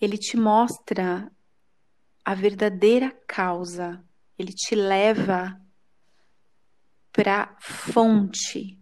ele 0.00 0.18
te 0.18 0.36
mostra 0.36 1.30
a 2.24 2.34
verdadeira 2.34 3.10
causa, 3.26 4.02
ele 4.38 4.52
te 4.52 4.74
leva 4.74 5.58
para 7.12 7.56
fonte, 7.60 8.78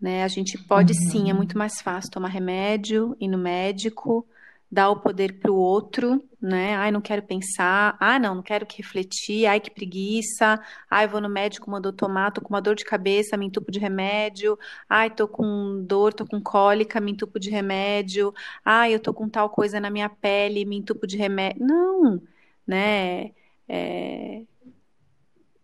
né? 0.00 0.24
A 0.24 0.28
gente 0.28 0.56
pode 0.64 0.94
uhum. 0.94 1.10
sim, 1.10 1.30
é 1.30 1.34
muito 1.34 1.58
mais 1.58 1.80
fácil 1.80 2.10
tomar 2.10 2.28
remédio, 2.28 3.16
ir 3.20 3.28
no 3.28 3.36
médico, 3.36 4.26
dar 4.70 4.90
o 4.90 5.00
poder 5.00 5.38
para 5.38 5.52
o 5.52 5.56
outro, 5.56 6.22
né? 6.40 6.76
Ai, 6.76 6.90
não 6.90 7.00
quero 7.00 7.22
pensar. 7.22 7.96
Ah, 7.98 8.18
não, 8.18 8.36
não 8.36 8.42
quero 8.42 8.64
que 8.64 8.76
refletir. 8.76 9.46
Ai, 9.46 9.60
que 9.60 9.70
preguiça. 9.70 10.60
Ai, 10.88 11.08
vou 11.08 11.20
no 11.20 11.28
médico, 11.28 11.70
mandou 11.70 11.92
tomar, 11.92 12.30
tô 12.30 12.40
com 12.40 12.48
uma 12.50 12.62
dor 12.62 12.74
de 12.74 12.84
cabeça, 12.84 13.36
me 13.36 13.46
entupo 13.46 13.72
de 13.72 13.78
remédio. 13.78 14.58
Ai, 14.88 15.10
tô 15.10 15.26
com 15.26 15.82
dor, 15.84 16.14
tô 16.14 16.24
com 16.26 16.40
cólica, 16.40 17.00
me 17.00 17.12
entupo 17.12 17.40
de 17.40 17.50
remédio. 17.50 18.32
Ai, 18.64 18.94
eu 18.94 19.00
tô 19.00 19.12
com 19.12 19.28
tal 19.28 19.50
coisa 19.50 19.80
na 19.80 19.90
minha 19.90 20.08
pele, 20.08 20.64
me 20.64 20.76
entupo 20.76 21.06
de 21.06 21.16
remédio. 21.16 21.66
Não, 21.66 22.22
né? 22.66 23.32
É... 23.68 24.42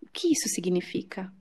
O 0.02 0.08
que 0.12 0.32
isso 0.32 0.48
significa? 0.48 1.32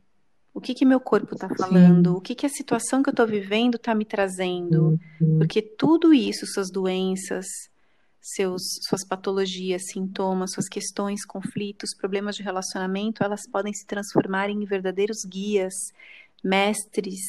O 0.54 0.62
que 0.62 0.76
que 0.76 0.86
meu 0.86 1.00
corpo 1.00 1.34
está 1.34 1.50
falando? 1.50 2.12
Sim. 2.12 2.18
O 2.18 2.22
que 2.22 2.36
que 2.36 2.46
a 2.46 2.50
situação 2.50 3.02
que 3.02 3.10
eu 3.10 3.14
estou 3.14 3.26
vivendo 3.26 3.76
está 3.76 3.96
me 3.96 4.06
trazendo? 4.06 5.00
Uhum. 5.20 5.40
Porque 5.40 5.62
tudo 5.64 6.14
isso, 6.14 6.46
suas 6.46 6.70
doenças, 6.70 7.48
seus, 8.24 8.62
suas 8.88 9.06
patologias, 9.06 9.90
sintomas, 9.92 10.54
suas 10.54 10.70
questões, 10.70 11.26
conflitos, 11.26 11.94
problemas 11.94 12.38
de 12.38 12.42
relacionamento, 12.42 13.22
elas 13.22 13.42
podem 13.52 13.74
se 13.74 13.86
transformar 13.86 14.50
em 14.50 14.64
verdadeiros 14.64 15.26
guias, 15.26 15.74
mestres 16.42 17.20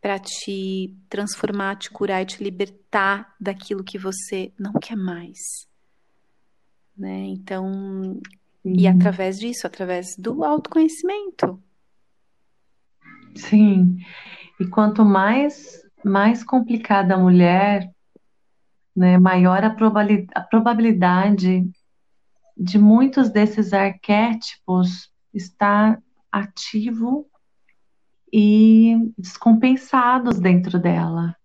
para 0.00 0.18
te 0.18 0.92
transformar, 1.08 1.76
te 1.76 1.88
curar 1.90 2.22
e 2.22 2.26
te 2.26 2.42
libertar 2.42 3.32
daquilo 3.40 3.84
que 3.84 3.96
você 3.96 4.52
não 4.58 4.72
quer 4.72 4.96
mais. 4.96 5.38
Né? 6.96 7.26
Então, 7.26 7.64
uhum. 7.64 8.20
e 8.64 8.88
através 8.88 9.38
disso, 9.38 9.68
através 9.68 10.16
do 10.18 10.42
autoconhecimento. 10.42 11.62
Sim. 13.36 13.98
E 14.58 14.66
quanto 14.66 15.04
mais 15.04 15.86
mais 16.04 16.44
complicada 16.44 17.14
a 17.14 17.18
mulher, 17.18 17.92
né, 18.98 19.16
maior 19.16 19.64
a 19.64 19.70
probabilidade, 19.70 20.28
a 20.34 20.40
probabilidade 20.40 21.70
de 22.56 22.78
muitos 22.78 23.30
desses 23.30 23.72
arquétipos 23.72 25.12
estar 25.32 26.02
ativo 26.32 27.30
e 28.32 28.96
descompensados 29.16 30.40
dentro 30.40 30.80
dela. 30.80 31.36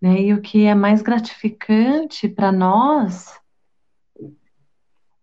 Né? 0.00 0.20
E 0.20 0.34
o 0.34 0.42
que 0.42 0.66
é 0.66 0.74
mais 0.74 1.00
gratificante 1.00 2.28
para 2.28 2.52
nós 2.52 3.40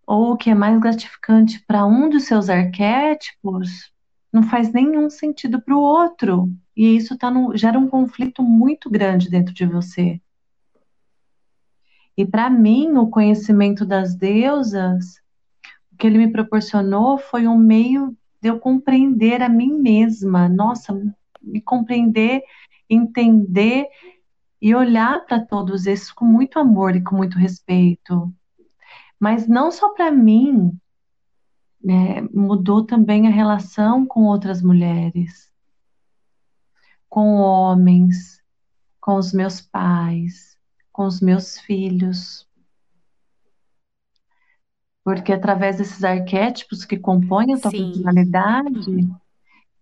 ou 0.04 0.32
o 0.32 0.36
que 0.36 0.50
é 0.50 0.54
mais 0.54 0.78
gratificante 0.80 1.64
para 1.64 1.86
um 1.86 2.10
dos 2.10 2.24
seus 2.24 2.50
arquétipos 2.50 3.93
não 4.34 4.42
faz 4.42 4.72
nenhum 4.72 5.08
sentido 5.08 5.62
para 5.62 5.76
o 5.76 5.80
outro. 5.80 6.50
E 6.76 6.96
isso 6.96 7.16
tá 7.16 7.30
no, 7.30 7.56
gera 7.56 7.78
um 7.78 7.88
conflito 7.88 8.42
muito 8.42 8.90
grande 8.90 9.30
dentro 9.30 9.54
de 9.54 9.64
você. 9.64 10.20
E 12.16 12.26
para 12.26 12.50
mim, 12.50 12.96
o 12.96 13.06
conhecimento 13.06 13.86
das 13.86 14.16
deusas, 14.16 15.20
o 15.92 15.96
que 15.96 16.08
ele 16.08 16.18
me 16.18 16.32
proporcionou 16.32 17.16
foi 17.16 17.46
um 17.46 17.56
meio 17.56 18.16
de 18.42 18.48
eu 18.48 18.58
compreender 18.58 19.40
a 19.40 19.48
mim 19.48 19.72
mesma. 19.80 20.48
Nossa, 20.48 20.92
me 21.40 21.60
compreender, 21.60 22.42
entender 22.90 23.86
e 24.60 24.74
olhar 24.74 25.24
para 25.26 25.38
todos 25.38 25.86
esses 25.86 26.10
com 26.10 26.24
muito 26.24 26.58
amor 26.58 26.96
e 26.96 27.04
com 27.04 27.14
muito 27.14 27.38
respeito. 27.38 28.34
Mas 29.18 29.46
não 29.46 29.70
só 29.70 29.90
para 29.90 30.10
mim, 30.10 30.76
né, 31.84 32.22
mudou 32.32 32.82
também 32.82 33.26
a 33.26 33.30
relação 33.30 34.06
com 34.06 34.22
outras 34.22 34.62
mulheres, 34.62 35.52
com 37.10 37.34
homens, 37.34 38.42
com 38.98 39.16
os 39.16 39.34
meus 39.34 39.60
pais, 39.60 40.58
com 40.90 41.04
os 41.04 41.20
meus 41.20 41.58
filhos. 41.60 42.48
Porque 45.04 45.30
através 45.30 45.76
desses 45.76 46.02
arquétipos 46.02 46.86
que 46.86 46.96
compõem 46.96 47.52
a 47.52 47.60
tua 47.60 47.70
Sim. 47.70 47.92
personalidade, 47.92 49.06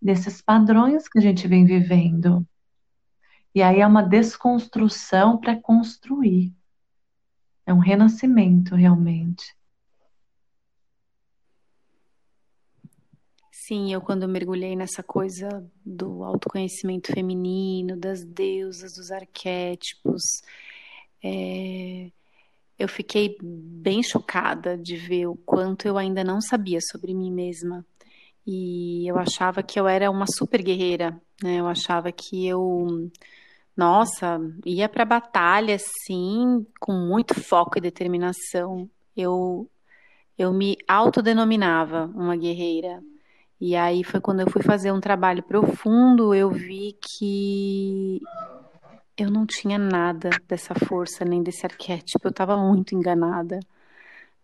desses 0.01 0.43
padrões 0.43 1.09
que 1.09 1.21
a 1.21 1.23
gente 1.23 1.47
vem 1.47 1.65
vivendo. 1.65 2.45
E 3.55 3.63
aí 3.63 3.81
é 3.81 3.87
uma 3.87 4.03
desconstrução 4.03 5.39
para 5.39 5.55
construir. 5.55 6.53
É 7.65 7.73
um 7.73 7.79
renascimento, 7.79 8.75
realmente. 8.75 9.55
Sim, 13.67 13.93
eu 13.93 14.01
quando 14.01 14.27
mergulhei 14.29 14.75
nessa 14.75 15.03
coisa 15.03 15.65
do 15.85 16.25
autoconhecimento 16.25 17.13
feminino, 17.13 17.97
das 17.97 18.25
deusas, 18.25 18.95
dos 18.95 19.11
arquétipos, 19.13 20.23
é, 21.23 22.11
eu 22.79 22.89
fiquei 22.89 23.37
bem 23.43 24.03
chocada 24.03 24.77
de 24.77 24.97
ver 24.97 25.27
o 25.29 25.37
quanto 25.37 25.87
eu 25.87 25.97
ainda 25.99 26.25
não 26.25 26.41
sabia 26.41 26.81
sobre 26.91 27.15
mim 27.15 27.31
mesma. 27.31 27.87
E 28.47 29.09
eu 29.09 29.19
achava 29.19 29.63
que 29.63 29.79
eu 29.79 29.87
era 29.89 30.11
uma 30.11 30.27
super 30.27 30.63
guerreira, 30.63 31.21
né? 31.43 31.61
Eu 31.61 31.69
achava 31.69 32.11
que 32.13 32.47
eu, 32.47 33.11
nossa, 33.77 34.41
ia 34.67 34.89
para 34.89 35.05
batalha 35.05 35.77
assim, 35.77 36.67
com 36.81 36.93
muito 36.93 37.35
foco 37.41 37.79
e 37.79 37.81
determinação. 37.81 38.91
Eu 39.17 39.69
eu 40.39 40.53
me 40.53 40.77
autodenominava 40.89 42.07
uma 42.15 42.37
guerreira. 42.37 43.03
E 43.65 43.77
aí 43.77 44.03
foi 44.03 44.21
quando 44.21 44.41
eu 44.41 44.51
fui 44.51 44.61
fazer 44.61 44.91
um 44.91 44.99
trabalho 44.99 45.41
profundo, 45.41 46.35
eu 46.35 46.51
vi 46.51 46.97
que 47.01 48.21
eu 49.17 49.31
não 49.31 49.47
tinha 49.47 49.79
nada 49.79 50.31
dessa 50.49 50.75
força 50.75 51.25
nem 51.25 51.45
desse 51.45 51.65
arquétipo. 51.65 52.27
Eu 52.27 52.33
estava 52.33 52.57
muito 52.57 52.93
enganada, 52.93 53.61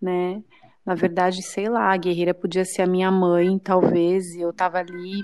né? 0.01 0.41
Na 0.87 0.95
verdade, 0.95 1.43
sei 1.43 1.69
lá, 1.69 1.93
a 1.93 1.97
guerreira 1.97 2.33
podia 2.33 2.65
ser 2.65 2.83
a 2.83 2.87
minha 2.87 3.11
mãe, 3.11 3.59
talvez, 3.59 4.25
e 4.37 4.41
eu 4.41 4.51
estava 4.51 4.79
ali 4.79 5.21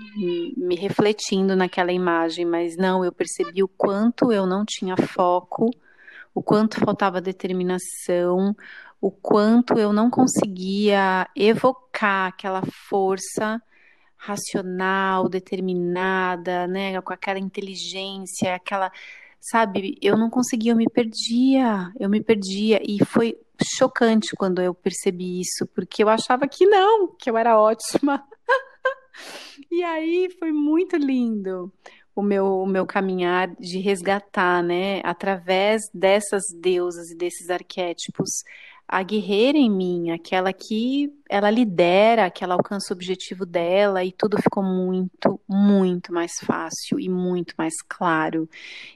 me 0.57 0.74
refletindo 0.74 1.54
naquela 1.54 1.92
imagem, 1.92 2.44
mas 2.44 2.76
não, 2.76 3.04
eu 3.04 3.12
percebi 3.12 3.62
o 3.62 3.68
quanto 3.68 4.33
eu 4.33 4.44
não 4.44 4.64
tinha 4.64 4.96
foco, 4.96 5.70
o 6.35 6.42
quanto 6.42 6.80
faltava 6.80 7.20
determinação, 7.20 8.57
o 9.00 9.12
quanto 9.12 9.78
eu 9.78 9.92
não 9.92 10.11
conseguia 10.11 11.28
evocar 11.37 12.30
aquela 12.30 12.62
força 12.88 13.62
racional, 14.24 15.28
determinada, 15.28 16.66
né, 16.66 17.00
com 17.02 17.12
aquela 17.12 17.38
inteligência, 17.38 18.54
aquela 18.54 18.90
sabe, 19.38 19.98
eu 20.00 20.16
não 20.16 20.30
conseguia, 20.30 20.72
eu 20.72 20.76
me 20.76 20.88
perdia, 20.88 21.92
eu 22.00 22.08
me 22.08 22.22
perdia 22.22 22.80
e 22.82 23.04
foi 23.04 23.37
chocante 23.62 24.34
quando 24.37 24.62
eu 24.62 24.72
percebi 24.72 25.40
isso, 25.40 25.66
porque 25.74 26.02
eu 26.02 26.08
achava 26.08 26.48
que 26.48 26.66
não, 26.66 27.14
que 27.14 27.28
eu 27.28 27.37
era 27.37 27.60
ótima. 27.60 28.24
e 29.70 29.82
aí 29.82 30.30
foi 30.38 30.50
muito 30.50 30.96
lindo 30.96 31.70
o 32.16 32.22
meu, 32.22 32.60
o 32.60 32.66
meu 32.66 32.87
caminhar 32.87 33.54
de 33.56 33.78
resgatar, 33.78 34.62
né, 34.62 35.00
através 35.04 35.82
dessas 35.92 36.42
deusas 36.58 37.10
e 37.10 37.16
desses 37.16 37.50
arquétipos, 37.50 38.30
a 38.87 39.03
guerreira 39.03 39.57
em 39.57 39.70
mim, 39.70 40.11
aquela 40.11 40.53
que 40.53 41.11
ela 41.29 41.51
lidera, 41.51 42.31
que 42.31 42.44
ela 42.44 42.55
alcança 42.55 42.92
o 42.92 42.97
objetivo 42.97 43.47
dela 43.47 44.05
e 44.05 44.12
tudo 44.12 44.40
ficou 44.40 44.62
muito, 44.62 45.40
muito 45.49 46.12
mais 46.12 46.33
fácil 46.44 47.01
e 47.01 47.09
muito 47.09 47.55
mais 47.57 47.75
claro. 47.88 48.49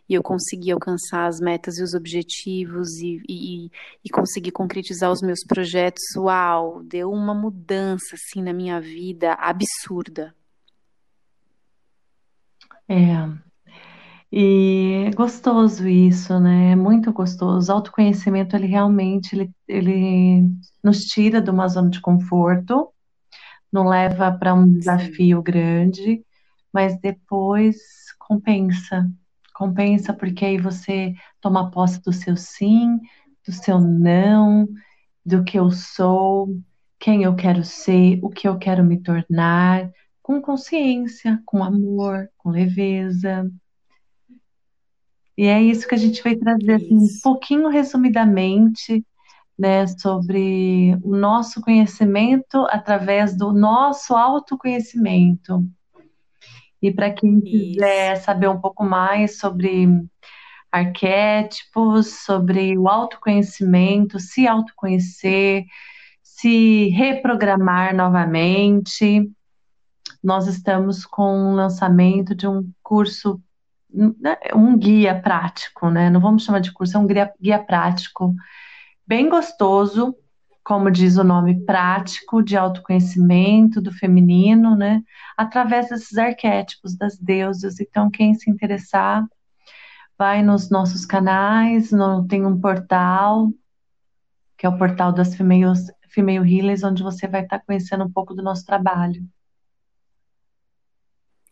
E 0.08 0.14
eu 0.14 0.22
consegui 0.22 0.70
alcançar 0.70 1.26
as 1.26 1.40
metas 1.40 1.78
e 1.78 1.82
os 1.82 1.94
objetivos 1.94 2.98
e, 2.98 3.22
e, 3.28 3.70
e 4.04 4.10
consegui 4.10 4.50
concretizar 4.50 5.10
os 5.10 5.22
meus 5.22 5.40
projetos. 5.46 6.04
Uau, 6.16 6.82
deu 6.82 7.10
uma 7.10 7.34
mudança 7.34 8.14
assim 8.14 8.42
na 8.42 8.52
minha 8.52 8.80
vida 8.80 9.32
absurda. 9.34 10.34
É, 12.86 13.47
e 14.30 15.06
é 15.08 15.10
gostoso 15.12 15.88
isso, 15.88 16.38
né? 16.38 16.72
É 16.72 16.76
muito 16.76 17.12
gostoso. 17.12 17.70
O 17.72 17.74
autoconhecimento, 17.74 18.54
ele 18.56 18.66
realmente, 18.66 19.34
ele, 19.34 19.50
ele 19.66 20.50
nos 20.84 21.04
tira 21.04 21.40
de 21.40 21.50
uma 21.50 21.68
zona 21.68 21.90
de 21.90 22.00
conforto, 22.00 22.92
não 23.72 23.88
leva 23.88 24.32
para 24.32 24.54
um 24.54 24.70
desafio 24.78 25.42
grande, 25.42 26.24
mas 26.72 26.98
depois 27.00 27.76
compensa. 28.18 29.10
Compensa 29.54 30.14
porque 30.14 30.44
aí 30.44 30.58
você 30.58 31.14
toma 31.40 31.70
posse 31.70 32.02
do 32.02 32.12
seu 32.12 32.36
sim, 32.36 32.98
do 33.46 33.52
seu 33.52 33.80
não, 33.80 34.68
do 35.24 35.44
que 35.44 35.58
eu 35.58 35.70
sou, 35.70 36.48
quem 36.98 37.22
eu 37.24 37.34
quero 37.34 37.64
ser, 37.64 38.18
o 38.22 38.28
que 38.30 38.48
eu 38.48 38.58
quero 38.58 38.84
me 38.84 39.00
tornar, 39.02 39.90
com 40.22 40.40
consciência, 40.42 41.40
com 41.46 41.64
amor, 41.64 42.28
com 42.36 42.50
leveza. 42.50 43.50
E 45.38 45.46
é 45.46 45.62
isso 45.62 45.86
que 45.86 45.94
a 45.94 45.98
gente 45.98 46.20
vai 46.20 46.34
trazer 46.34 46.72
assim, 46.72 46.96
um 46.96 47.06
pouquinho 47.22 47.68
resumidamente, 47.68 49.06
né, 49.56 49.86
sobre 49.86 50.98
o 51.00 51.14
nosso 51.14 51.60
conhecimento 51.60 52.66
através 52.68 53.36
do 53.36 53.52
nosso 53.52 54.16
autoconhecimento. 54.16 55.64
E 56.82 56.92
para 56.92 57.12
quem 57.12 57.40
quiser 57.40 58.16
saber 58.16 58.48
um 58.48 58.60
pouco 58.60 58.84
mais 58.84 59.38
sobre 59.38 59.86
arquétipos, 60.72 62.24
sobre 62.24 62.76
o 62.76 62.88
autoconhecimento, 62.88 64.18
se 64.18 64.44
autoconhecer, 64.44 65.64
se 66.20 66.88
reprogramar 66.88 67.94
novamente, 67.94 69.30
nós 70.20 70.48
estamos 70.48 71.06
com 71.06 71.52
o 71.52 71.54
lançamento 71.54 72.34
de 72.34 72.48
um 72.48 72.68
curso 72.82 73.40
um 74.54 74.76
guia 74.76 75.20
prático, 75.20 75.90
né? 75.90 76.10
Não 76.10 76.20
vamos 76.20 76.44
chamar 76.44 76.60
de 76.60 76.72
curso, 76.72 76.96
é 76.96 77.00
um 77.00 77.06
guia, 77.06 77.32
guia 77.40 77.58
prático, 77.58 78.34
bem 79.06 79.28
gostoso, 79.28 80.14
como 80.62 80.90
diz 80.90 81.16
o 81.16 81.24
nome, 81.24 81.64
prático, 81.64 82.42
de 82.42 82.56
autoconhecimento 82.56 83.80
do 83.80 83.90
feminino, 83.92 84.76
né? 84.76 85.02
Através 85.36 85.88
desses 85.88 86.18
arquétipos 86.18 86.94
das 86.96 87.18
deusas. 87.18 87.80
Então, 87.80 88.10
quem 88.10 88.34
se 88.34 88.50
interessar, 88.50 89.24
vai 90.18 90.42
nos 90.42 90.68
nossos 90.68 91.06
canais, 91.06 91.92
no, 91.92 92.26
tem 92.26 92.44
um 92.44 92.60
portal, 92.60 93.50
que 94.58 94.66
é 94.66 94.68
o 94.68 94.76
portal 94.76 95.12
das 95.12 95.34
Female, 95.34 95.72
Female 96.08 96.52
Healers, 96.52 96.82
onde 96.82 97.02
você 97.02 97.28
vai 97.28 97.44
estar 97.44 97.60
conhecendo 97.60 98.04
um 98.04 98.10
pouco 98.10 98.34
do 98.34 98.42
nosso 98.42 98.66
trabalho. 98.66 99.22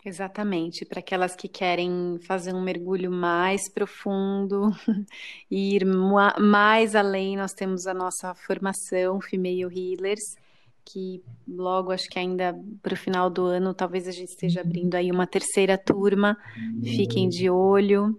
Exatamente, 0.06 0.84
para 0.84 1.00
aquelas 1.00 1.34
que 1.34 1.48
querem 1.48 2.16
fazer 2.28 2.54
um 2.54 2.62
mergulho 2.62 3.10
mais 3.10 3.68
profundo 3.68 4.70
e 5.50 5.74
ir 5.74 5.84
mais 5.84 6.94
além, 6.94 7.36
nós 7.36 7.52
temos 7.52 7.88
a 7.88 7.92
nossa 7.92 8.32
formação 8.32 9.20
Female 9.20 9.64
Healers, 9.64 10.36
que 10.84 11.20
logo, 11.48 11.90
acho 11.90 12.08
que 12.08 12.20
ainda 12.20 12.56
para 12.80 12.94
o 12.94 12.96
final 12.96 13.28
do 13.28 13.46
ano, 13.46 13.74
talvez 13.74 14.06
a 14.06 14.12
gente 14.12 14.28
esteja 14.28 14.60
abrindo 14.60 14.94
aí 14.94 15.10
uma 15.10 15.26
terceira 15.26 15.76
turma. 15.76 16.38
Fiquem 16.84 17.28
de 17.28 17.50
olho, 17.50 18.16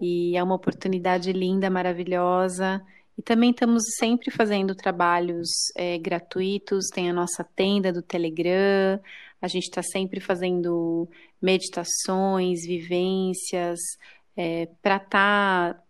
e 0.00 0.34
é 0.38 0.42
uma 0.42 0.54
oportunidade 0.54 1.30
linda, 1.34 1.68
maravilhosa. 1.68 2.82
E 3.18 3.20
também 3.20 3.50
estamos 3.50 3.82
sempre 3.98 4.30
fazendo 4.30 4.74
trabalhos 4.74 5.48
é, 5.76 5.98
gratuitos, 5.98 6.86
tem 6.94 7.10
a 7.10 7.12
nossa 7.12 7.44
tenda 7.44 7.92
do 7.92 8.00
Telegram, 8.00 8.98
a 9.40 9.48
gente 9.48 9.64
está 9.64 9.82
sempre 9.82 10.20
fazendo 10.20 11.08
meditações, 11.40 12.60
vivências, 12.66 13.78
é, 14.36 14.66
para 14.82 14.96
estar 14.96 15.74
tá 15.74 15.82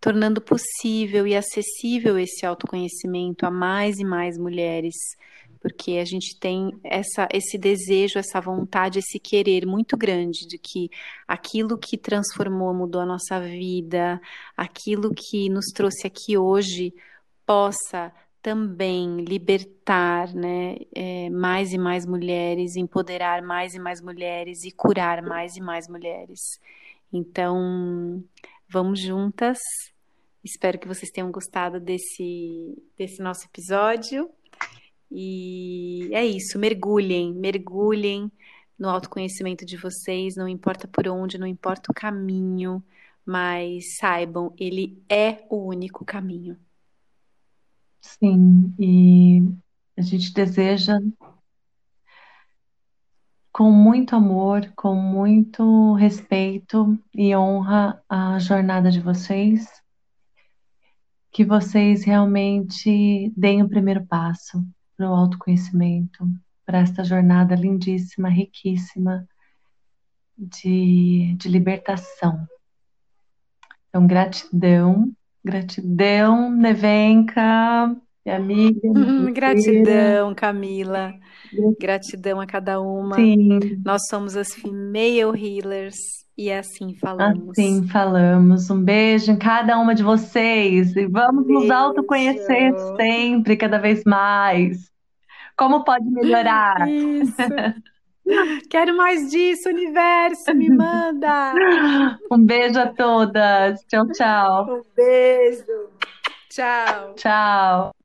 tornando 0.00 0.40
possível 0.40 1.26
e 1.26 1.34
acessível 1.34 2.18
esse 2.18 2.44
autoconhecimento 2.44 3.46
a 3.46 3.50
mais 3.50 3.98
e 3.98 4.04
mais 4.04 4.36
mulheres, 4.36 4.94
porque 5.60 5.92
a 5.92 6.04
gente 6.04 6.38
tem 6.38 6.78
essa, 6.84 7.26
esse 7.32 7.56
desejo, 7.56 8.18
essa 8.18 8.38
vontade, 8.38 8.98
esse 8.98 9.18
querer 9.18 9.66
muito 9.66 9.96
grande 9.96 10.46
de 10.46 10.58
que 10.58 10.90
aquilo 11.26 11.78
que 11.78 11.96
transformou, 11.96 12.74
mudou 12.74 13.00
a 13.00 13.06
nossa 13.06 13.40
vida, 13.40 14.20
aquilo 14.54 15.10
que 15.14 15.48
nos 15.48 15.66
trouxe 15.74 16.06
aqui 16.06 16.36
hoje, 16.36 16.92
possa 17.46 18.12
também 18.44 19.24
libertar 19.24 20.34
né, 20.34 20.76
é, 20.94 21.30
mais 21.30 21.72
e 21.72 21.78
mais 21.78 22.04
mulheres, 22.04 22.76
empoderar 22.76 23.40
mais 23.40 23.74
e 23.74 23.78
mais 23.78 24.02
mulheres 24.02 24.64
e 24.64 24.70
curar 24.70 25.22
mais 25.22 25.56
e 25.56 25.62
mais 25.62 25.88
mulheres. 25.88 26.60
Então, 27.10 28.22
vamos 28.68 29.00
juntas. 29.00 29.58
Espero 30.44 30.78
que 30.78 30.86
vocês 30.86 31.10
tenham 31.10 31.32
gostado 31.32 31.80
desse, 31.80 32.76
desse 32.98 33.22
nosso 33.22 33.46
episódio. 33.46 34.28
E 35.10 36.10
é 36.12 36.26
isso, 36.26 36.58
mergulhem, 36.58 37.32
mergulhem 37.32 38.30
no 38.78 38.90
autoconhecimento 38.90 39.64
de 39.64 39.78
vocês, 39.78 40.36
não 40.36 40.46
importa 40.46 40.86
por 40.86 41.08
onde, 41.08 41.38
não 41.38 41.46
importa 41.46 41.90
o 41.90 41.94
caminho, 41.94 42.84
mas 43.24 43.96
saibam, 43.96 44.52
ele 44.58 45.02
é 45.08 45.46
o 45.48 45.66
único 45.66 46.04
caminho. 46.04 46.58
Sim, 48.04 48.74
e 48.78 49.40
a 49.96 50.02
gente 50.02 50.32
deseja 50.34 51.00
com 53.50 53.72
muito 53.72 54.14
amor, 54.14 54.70
com 54.76 54.94
muito 54.94 55.94
respeito 55.94 56.98
e 57.14 57.34
honra 57.34 58.00
a 58.06 58.38
jornada 58.38 58.90
de 58.90 59.00
vocês, 59.00 59.66
que 61.32 61.46
vocês 61.46 62.04
realmente 62.04 63.32
deem 63.34 63.62
o 63.62 63.68
primeiro 63.68 64.04
passo 64.06 64.62
para 64.96 65.10
o 65.10 65.14
autoconhecimento, 65.14 66.28
para 66.66 66.80
esta 66.80 67.02
jornada 67.02 67.54
lindíssima, 67.54 68.28
riquíssima 68.28 69.26
de, 70.36 71.34
de 71.38 71.48
libertação. 71.48 72.46
Então, 73.88 74.06
gratidão 74.06 75.10
Gratidão, 75.44 76.50
Nevenka, 76.50 77.96
minha 78.24 78.36
amiga, 78.36 78.80
minha 78.82 79.04
parceira. 79.06 79.32
Gratidão, 79.32 80.34
Camila. 80.34 81.14
Gratidão 81.78 82.40
a 82.40 82.46
cada 82.46 82.80
uma. 82.80 83.16
Sim, 83.16 83.58
Nós 83.84 84.06
somos 84.08 84.36
as 84.36 84.54
Female 84.54 85.36
Healers 85.36 85.96
e 86.36 86.48
é 86.48 86.58
assim 86.58 86.94
falamos. 86.94 87.50
assim 87.50 87.86
falamos. 87.86 88.70
Um 88.70 88.82
beijo 88.82 89.30
em 89.30 89.38
cada 89.38 89.78
uma 89.78 89.94
de 89.94 90.02
vocês 90.02 90.96
e 90.96 91.06
vamos 91.06 91.46
nos 91.46 91.70
autoconhecer 91.70 92.72
Beijo. 92.72 92.96
sempre, 92.96 93.56
cada 93.56 93.78
vez 93.78 94.02
mais. 94.04 94.90
Como 95.56 95.84
pode 95.84 96.04
melhorar? 96.10 96.88
Isso. 96.88 97.34
Quero 98.70 98.96
mais 98.96 99.30
disso, 99.30 99.68
universo, 99.68 100.54
me 100.54 100.68
manda. 100.70 101.54
Um 102.30 102.44
beijo 102.44 102.78
a 102.80 102.86
todas. 102.86 103.84
Tchau, 103.86 104.06
tchau. 104.08 104.78
Um 104.78 104.82
beijo. 104.96 105.90
Tchau. 106.48 107.14
Tchau. 107.16 108.03